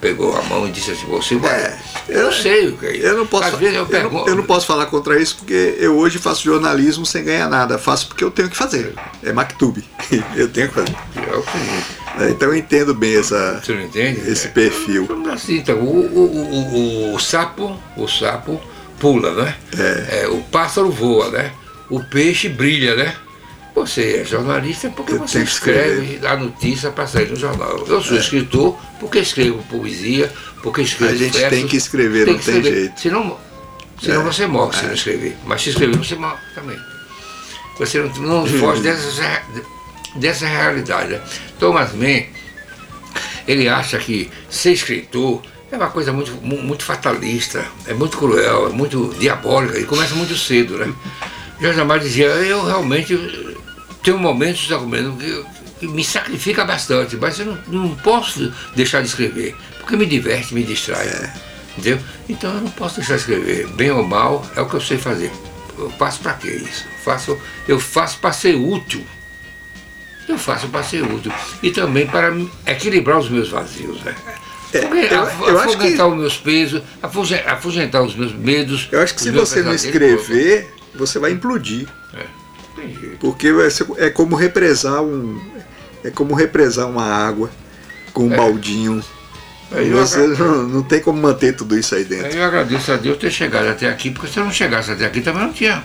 [0.00, 1.54] pegou a mão e disse assim, você vai.
[1.54, 1.78] É,
[2.08, 3.06] eu não sei o que é isso.
[3.06, 5.76] Eu não posso, Às vezes eu eu, não, eu não posso falar contra isso porque
[5.78, 7.78] eu hoje faço jornalismo sem ganhar nada.
[7.78, 8.92] Faço porque eu tenho que fazer.
[9.22, 9.84] É Mactube.
[10.34, 10.96] Eu tenho que fazer.
[11.16, 11.86] É o seguinte,
[12.30, 13.60] Então eu entendo bem essa,
[14.26, 14.50] esse É.
[14.50, 15.06] perfil.
[15.32, 18.60] Assim, então, o, o, o, o, sapo, o sapo
[18.98, 19.54] pula, né?
[19.78, 21.52] É, o pássaro voa, né?
[21.90, 23.14] O peixe brilha, né?
[23.74, 26.02] Você é jornalista porque Eu você que escrever.
[26.04, 27.84] escreve a notícia para sair no jornal.
[27.86, 31.50] Eu sou escritor porque escrevo poesia, porque escrevo A gente versos.
[31.58, 32.98] tem que escrever, não tem jeito.
[32.98, 33.38] Senão,
[34.00, 35.36] senão É, você morre se não escrever.
[35.44, 36.78] Mas se escrever, você morre também.
[37.78, 39.42] Você não, não foge dessa,
[40.16, 41.10] dessa realidade.
[41.12, 41.20] Né?
[41.58, 42.24] Thomas Mann,
[43.46, 48.68] ele acha que ser escritor é uma coisa muito, mu- muito fatalista, é muito cruel,
[48.68, 50.92] é muito diabólica, e começa muito cedo, né?
[51.60, 53.16] Jorge Amado dizia, eu realmente
[54.02, 55.44] tenho momentos que,
[55.80, 60.54] que me sacrifica bastante, mas eu não, não posso deixar de escrever, porque me diverte,
[60.54, 61.06] me distrai.
[61.06, 61.32] É.
[61.78, 61.98] Entendeu?
[62.28, 63.66] Então eu não posso deixar de escrever.
[63.68, 65.30] Bem ou mal, é o que eu sei fazer.
[65.78, 66.84] Eu faço para quê isso?
[66.86, 67.38] Eu faço,
[67.68, 69.04] eu faço para ser útil.
[70.28, 71.32] Eu faço para ser útil.
[71.62, 72.34] E também para
[72.66, 74.00] equilibrar os meus vazios.
[74.02, 74.14] Né?
[74.72, 78.88] É, eu- eu acho que- afugentar os meus pesos, afugen- afugentar os meus medos.
[78.90, 81.86] Eu acho que se você não escrever, você vai implodir.
[82.14, 82.24] É,
[82.74, 83.16] tem jeito.
[83.20, 85.40] Porque ser- é como represar um.
[86.04, 87.50] É como represar uma água
[88.12, 88.36] com um É.
[88.36, 89.02] baldinho.
[89.72, 92.26] Aí eu Você agra- não, não tem como manter tudo isso aí dentro.
[92.26, 95.06] Aí eu agradeço a Deus ter chegado até aqui, porque se eu não chegasse até
[95.06, 95.82] aqui também não tinha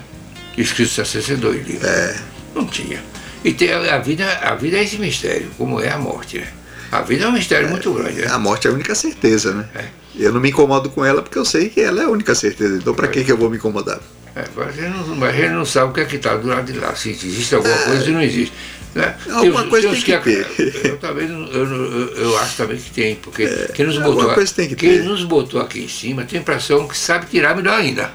[0.56, 1.84] escrito 62 livros.
[1.88, 2.16] É.
[2.54, 3.02] Não tinha.
[3.44, 6.46] E tem, a, vida, a vida é esse mistério, como é a morte, né?
[6.92, 8.26] A vida é um mistério muito grande, né?
[8.30, 9.68] A morte é a única certeza, né?
[9.74, 9.84] É.
[10.14, 12.76] Eu não me incomodo com ela porque eu sei que ela é a única certeza.
[12.76, 13.98] Então pra que, que eu vou me incomodar?
[14.36, 16.70] É, mas a gente não, mas não sabe o que é que está do lado
[16.70, 18.52] de lá, se existe alguma coisa ou não existe.
[18.94, 19.16] Né?
[19.30, 20.46] Alguma coisa os tem que ac-
[20.84, 24.52] Eu, também, eu, eu, eu acho também que tem, porque quem nos É, botou, coisa
[24.54, 25.02] tem que quem ter.
[25.04, 28.12] nos botou aqui em cima tem a impressão que sabe tirar melhor ainda.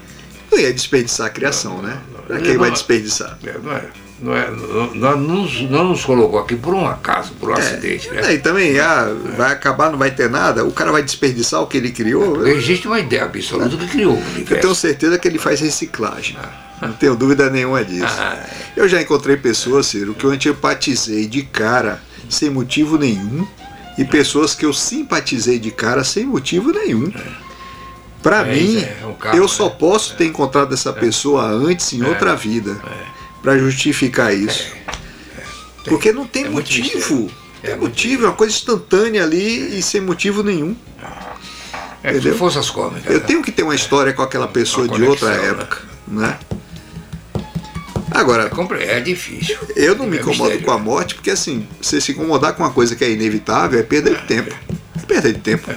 [0.50, 1.98] Não ia desperdiçar a criação, né?
[2.28, 2.40] Não.
[2.40, 3.36] quem vai desperdiçar?
[3.44, 3.82] É, Não é,
[4.20, 8.10] não é, não, não, nos, não nos colocou aqui por um acaso, por um acidente,
[8.10, 8.32] né?
[8.32, 11.66] É, e também, ah, vai acabar, não vai ter nada, o cara vai desperdiçar o
[11.66, 12.32] que ele criou.
[12.34, 14.74] Porque existe uma ideia absoluta que criou o Eu tenho universo.
[14.74, 16.36] certeza que ele faz reciclagem.
[16.82, 18.16] Não tenho dúvida nenhuma disso.
[18.18, 18.44] Ah.
[18.76, 23.46] Eu já encontrei pessoas, Ciro, que eu antipatizei de cara sem motivo nenhum
[23.96, 27.12] e pessoas que eu simpatizei de cara sem motivo nenhum.
[28.24, 29.76] É, mim, isso é um karma, eu só né?
[29.78, 32.76] posso ter encontrado essa pessoa antes em outra vida
[33.42, 34.72] pra justificar isso.
[35.84, 37.30] Porque não tem É muito motivo.
[37.62, 40.76] Tem É motivo, é uma coisa instantânea ali e sem motivo nenhum.
[42.02, 42.36] É, entendeu?
[42.36, 43.06] forças cômicas.
[43.12, 43.24] Eu né?
[43.26, 45.60] tenho que ter uma história com aquela pessoa Uma de outra conexão, né?
[45.62, 46.38] época, né?
[48.10, 49.58] Agora, É É difícil.
[49.76, 50.82] eu não me É incomodo mistério, com a né?
[50.84, 54.22] morte, porque assim, você se incomodar com uma coisa que é inevitável é perda de
[54.26, 54.54] tempo.
[54.96, 55.68] É perda de tempo.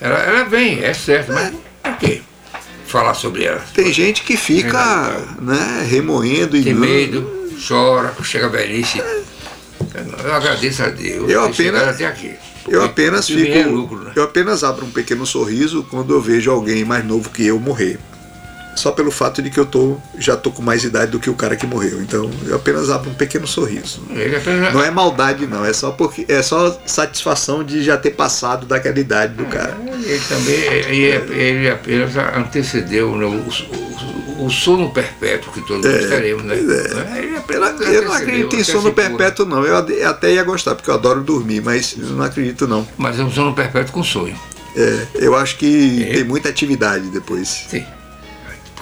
[0.00, 1.52] Ela, ela vem, é certo, mas
[1.82, 2.22] por quê?
[2.94, 3.60] Falar sobre ela.
[3.74, 7.28] Tem gente que fica, né, remoendo e Tem medo,
[7.66, 9.02] chora, chega a velhice.
[10.22, 11.28] Eu agradeço a Deus.
[11.28, 12.36] Eu apenas- até aqui.
[12.68, 14.12] Eu apenas fico, lucro, né?
[14.14, 17.98] eu apenas abro um pequeno sorriso quando eu vejo alguém mais novo que eu morrer.
[18.76, 21.34] Só pelo fato de que eu tô, já tô com mais idade do que o
[21.34, 22.02] cara que morreu.
[22.02, 24.02] Então, eu apenas abro um pequeno sorriso.
[24.72, 28.98] Não é maldade não, é só porque é só satisfação de já ter passado daquela
[28.98, 29.76] idade do cara.
[30.04, 31.04] Ele também ele,
[31.40, 36.56] ele apenas antecedeu né, o, o- o sono perpétuo que todos nós teremos, né?
[36.56, 39.64] Ele não, apenas eu não acredito em sono perpétuo não.
[39.64, 39.76] Eu
[40.08, 42.86] até ia gostar porque eu adoro dormir, mas não acredito não.
[42.98, 44.36] Mas é um sono perpétuo com sonho.
[44.76, 46.14] É, eu acho que É.
[46.14, 47.48] tem muita atividade depois.
[47.70, 47.84] Sim.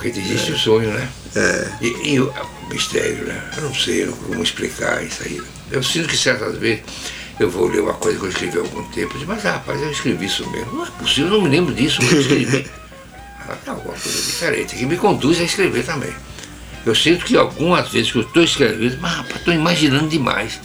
[0.03, 1.09] Porque existe o sonho, né?
[1.37, 1.69] É.
[1.81, 2.33] E, e o
[2.63, 3.51] o mistério, né?
[3.57, 5.41] Eu não sei como explicar isso aí.
[5.71, 6.83] Eu sinto que certas vezes
[7.39, 9.91] eu vou ler uma coisa que eu escrevi há algum tempo digo, mas rapaz, eu
[9.91, 10.73] escrevi isso mesmo.
[10.73, 12.67] Não é possível, eu não me lembro disso, mas eu escrevi.
[13.49, 16.15] Ah, É alguma coisa diferente, que me conduz a escrever também.
[16.87, 20.61] Eu sinto que algumas vezes que eu estou escrevendo, mas rapaz, estou imaginando demais.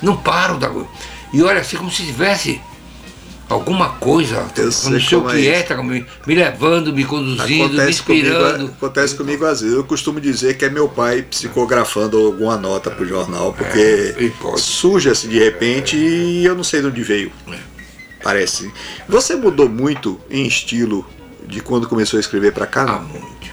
[0.00, 0.88] Não paro da coisa.
[1.32, 2.60] E olha assim como se tivesse
[3.50, 7.04] alguma coisa, Eu não sei o como que é é, tá me, me levando, me
[7.04, 8.64] conduzindo, me Acontece comigo, inspirando.
[8.66, 9.76] acontece comigo às vezes.
[9.76, 14.30] Eu costumo dizer que é meu pai psicografando alguma nota pro jornal, porque É, e
[14.30, 14.60] pode.
[14.60, 17.30] suja-se de repente e eu não sei de onde veio.
[17.52, 17.58] É.
[18.22, 18.70] Parece.
[19.08, 21.04] Você mudou muito em estilo
[21.46, 22.84] de quando começou a escrever pra cá?
[22.84, 23.50] Ah, muito.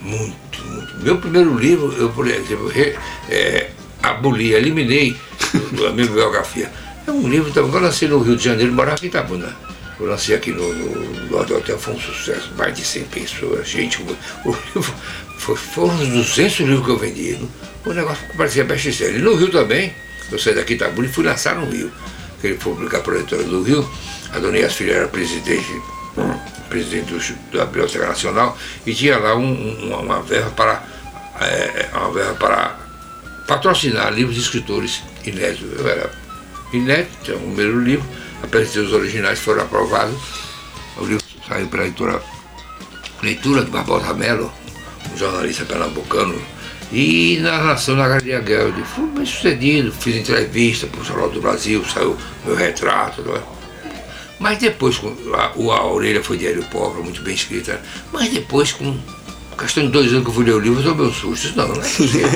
[0.00, 0.96] Muito, muito.
[1.02, 2.96] Meu primeiro livro, eu, por exemplo, re,
[3.28, 3.70] é,
[4.02, 5.16] aboli, eliminei
[5.86, 6.70] a minha biografia.
[7.08, 9.56] É um livro eu lancei no Rio de Janeiro, morava em Itabuna.
[9.98, 14.00] Eu lancei aqui no, no Lorde Hotel, foi um sucesso, mais de 100 pessoas, gente.
[14.02, 14.94] O, o livro,
[15.38, 17.32] foi, foram uns 200 livros que eu vendi.
[17.32, 17.48] né?
[17.86, 19.16] O negócio parecia best-seller.
[19.16, 19.92] E no Rio também,
[20.30, 21.90] eu saí daqui de Itabuna e fui lançar no Rio.
[22.44, 23.88] Ele foi publicar para a editora do Rio.
[24.32, 25.66] A dona Yas Filha era presidente
[26.68, 29.40] presidente do, da Biblioteca Nacional, e tinha lá um-
[29.90, 30.84] um- uma, verba para
[31.40, 32.76] é, uma verba para
[33.46, 35.78] patrocinar livros de escritores inéditos.
[35.80, 36.10] Eu era
[36.72, 38.06] inédito, tinha o primeiro livro,
[38.42, 40.20] apresentei os originais, foram aprovados.
[40.96, 42.22] O livro saiu para a leitura,
[43.22, 44.52] leitura de Barbosa Mello,
[45.12, 46.40] um jornalista pernambucano,
[46.92, 48.82] e narração na Galeria Gueldi.
[48.82, 53.22] Fui bem sucedido, fiz entrevista para o Jornal do Brasil, saiu meu retrato.
[53.30, 53.40] É?
[54.38, 55.00] Mas depois,
[55.34, 57.80] a, a orelha foi de Hélio Pobre, muito bem escrita.
[58.12, 58.98] Mas depois, com
[59.58, 61.56] questão de dois anos que eu fui ler o livro, eu tomei um susto.
[61.56, 62.28] Não, não é possível.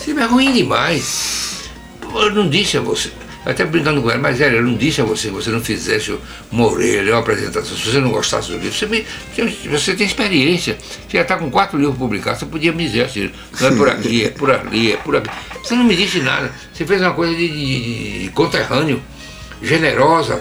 [0.00, 1.70] Esse livro é ruim demais.
[2.02, 3.12] Eu não disse a você.
[3.48, 6.14] Até brincando com ela, mas ela, eu não disse a você, você não fizesse
[6.52, 9.06] uma orelha, uma apresentação, se você não gostasse do livro, você, me,
[9.70, 10.76] você tem experiência.
[11.08, 13.88] Você já está com quatro livros publicados, você podia me dizer assim, não é por
[13.88, 15.30] aqui, é por ali, é por aqui.
[15.64, 16.52] Você não me disse nada.
[16.74, 19.02] Você fez uma coisa de, de, de conterrâneo,
[19.62, 20.38] generosa,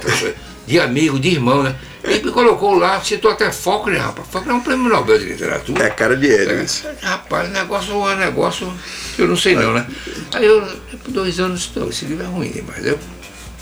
[0.67, 1.75] de amigo, de irmão, né?
[2.03, 4.27] Ele me colocou lá, citou até Faulkner, rapaz.
[4.29, 5.85] Faulkner é um prêmio Nobel de literatura.
[5.85, 6.85] É cara de Hélio, isso.
[6.85, 8.71] É, rapaz, negócio é um negócio
[9.15, 9.87] que eu não sei não, né?
[10.33, 10.61] Aí eu,
[11.03, 12.85] por dois anos, não, esse livro é ruim demais.
[12.85, 12.99] Eu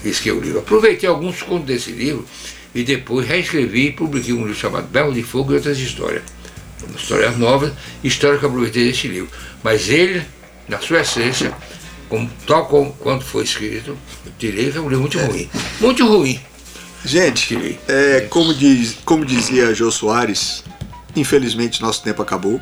[0.04, 0.60] risquei o livro.
[0.60, 2.26] Aproveitei alguns contos desse livro
[2.74, 6.24] e depois reescrevi e publiquei um livro chamado Belo de Fogo e Outras Histórias.
[6.88, 9.30] Uma história nova, história que eu aproveitei desse livro.
[9.64, 10.24] Mas ele,
[10.68, 11.54] na sua essência,
[12.10, 15.50] como, tal como, quanto foi escrito, eu tirei é um livro muito ruim.
[15.80, 16.40] Muito ruim.
[17.06, 20.64] Gente, é, como, diz, como dizia Jô Soares,
[21.16, 22.60] infelizmente nosso tempo acabou.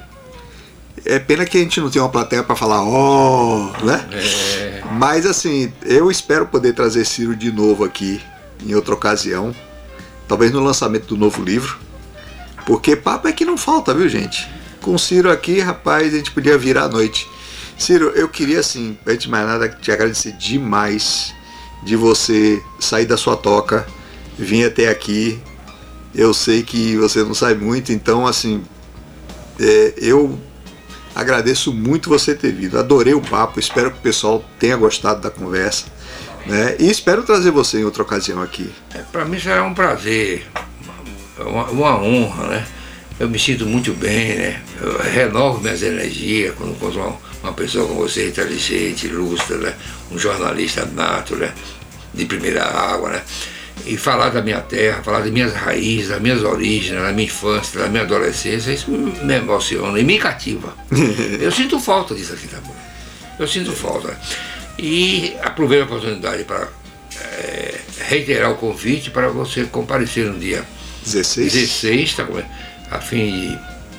[1.06, 4.06] É pena que a gente não tem uma plateia para falar, ó, oh, né?
[4.12, 4.84] É.
[4.91, 8.22] Mas assim, eu espero poder trazer Ciro de novo aqui
[8.66, 9.56] em outra ocasião.
[10.28, 11.80] Talvez no lançamento do novo livro.
[12.66, 14.50] Porque papo é que não falta, viu, gente?
[14.82, 17.30] Com Ciro aqui, rapaz, a gente podia virar a noite.
[17.78, 21.34] Ciro, eu queria, assim, antes de mais nada, te agradecer demais
[21.82, 23.88] de você sair da sua toca
[24.38, 25.40] vim até aqui.
[26.14, 28.64] Eu sei que você não sai muito, então assim,
[29.60, 30.40] é, eu
[31.16, 32.78] agradeço muito você ter vindo.
[32.78, 35.86] Adorei o papo, espero que o pessoal tenha gostado da conversa.
[36.46, 36.76] Né?
[36.80, 38.70] E espero trazer você em outra ocasião aqui.
[38.94, 40.46] É, Para mim será um prazer,
[41.40, 42.68] uma, uma, honra, né?
[43.20, 44.62] Eu me sinto muito bem, né?
[44.82, 49.74] Eu renovo minhas energias quando encontro uma, uma pessoa como você, inteligente, ilustre, né?
[50.12, 51.54] Um jornalista nato, né?
[52.14, 53.24] De primeira água, né?
[53.86, 57.82] E falar da minha terra, falar das minhas raízes, das minhas origens, da minha infância,
[57.82, 60.76] da minha adolescência, isso me emociona e me cativa.
[61.40, 62.72] Eu sinto falta disso aqui também.
[63.38, 64.18] Eu sinto falta.
[64.78, 66.68] E aproveito a oportunidade para
[67.20, 70.64] é, reiterar o convite para você comparecer no dia
[71.04, 72.28] 16, 16 tá,
[72.92, 73.58] a fim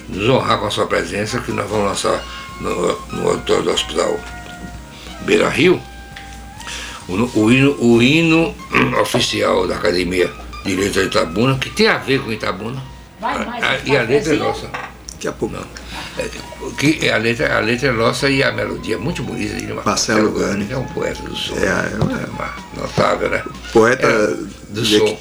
[0.09, 2.24] de nos honrar com a sua presença, que nós vamos lançar
[2.61, 4.18] no, no auditório do Hospital
[5.22, 5.80] Beira Rio
[7.09, 8.55] o, o, hino, o hino
[9.00, 10.30] oficial da Academia
[10.64, 12.82] de Letras de Itabuna, que tem a ver com Itabuna.
[13.20, 14.68] Vai, a, a, e a letra é nossa.
[15.12, 15.55] Daqui a pouco.
[15.55, 15.64] Não.
[16.18, 16.28] É,
[16.78, 19.55] que a, letra, a letra é nossa e a melodia é muito bonita.
[19.57, 20.66] De Marcelo Gani.
[20.70, 21.55] É um poeta do som.
[21.57, 23.42] É, é, notável, né?
[23.72, 24.36] Poeta é,
[24.70, 25.18] do, som.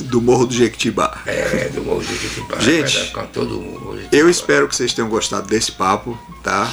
[0.00, 1.22] do Morro do Jequitibá.
[1.26, 2.58] É, do Morro do Jequitibá.
[2.60, 3.82] Gente, cantor do Morro
[4.12, 6.70] eu espero que vocês tenham gostado desse papo, tá?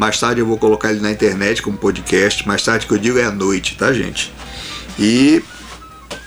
[0.00, 2.48] Mais tarde eu vou colocar ele na internet como podcast.
[2.48, 4.32] Mais tarde que eu digo é à noite, tá, gente?
[4.98, 5.44] E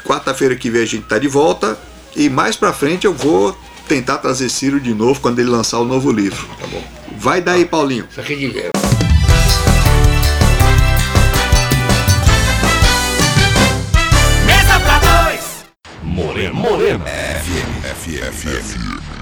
[0.06, 1.76] quarta-feira que vem a gente tá de volta.
[2.16, 3.58] E mais pra frente eu vou
[3.88, 6.48] tentar trazer Ciro de novo quando ele lançar o novo livro.
[6.62, 6.84] Tá bom.
[7.18, 8.08] Vai daí, Paulinho.
[8.12, 8.46] Isso aqui de
[14.46, 15.66] Mesa pra dois.
[16.04, 16.54] Morena.
[16.54, 17.06] Morena.
[17.06, 17.82] FM.
[17.96, 18.34] FM.
[18.38, 19.13] FM.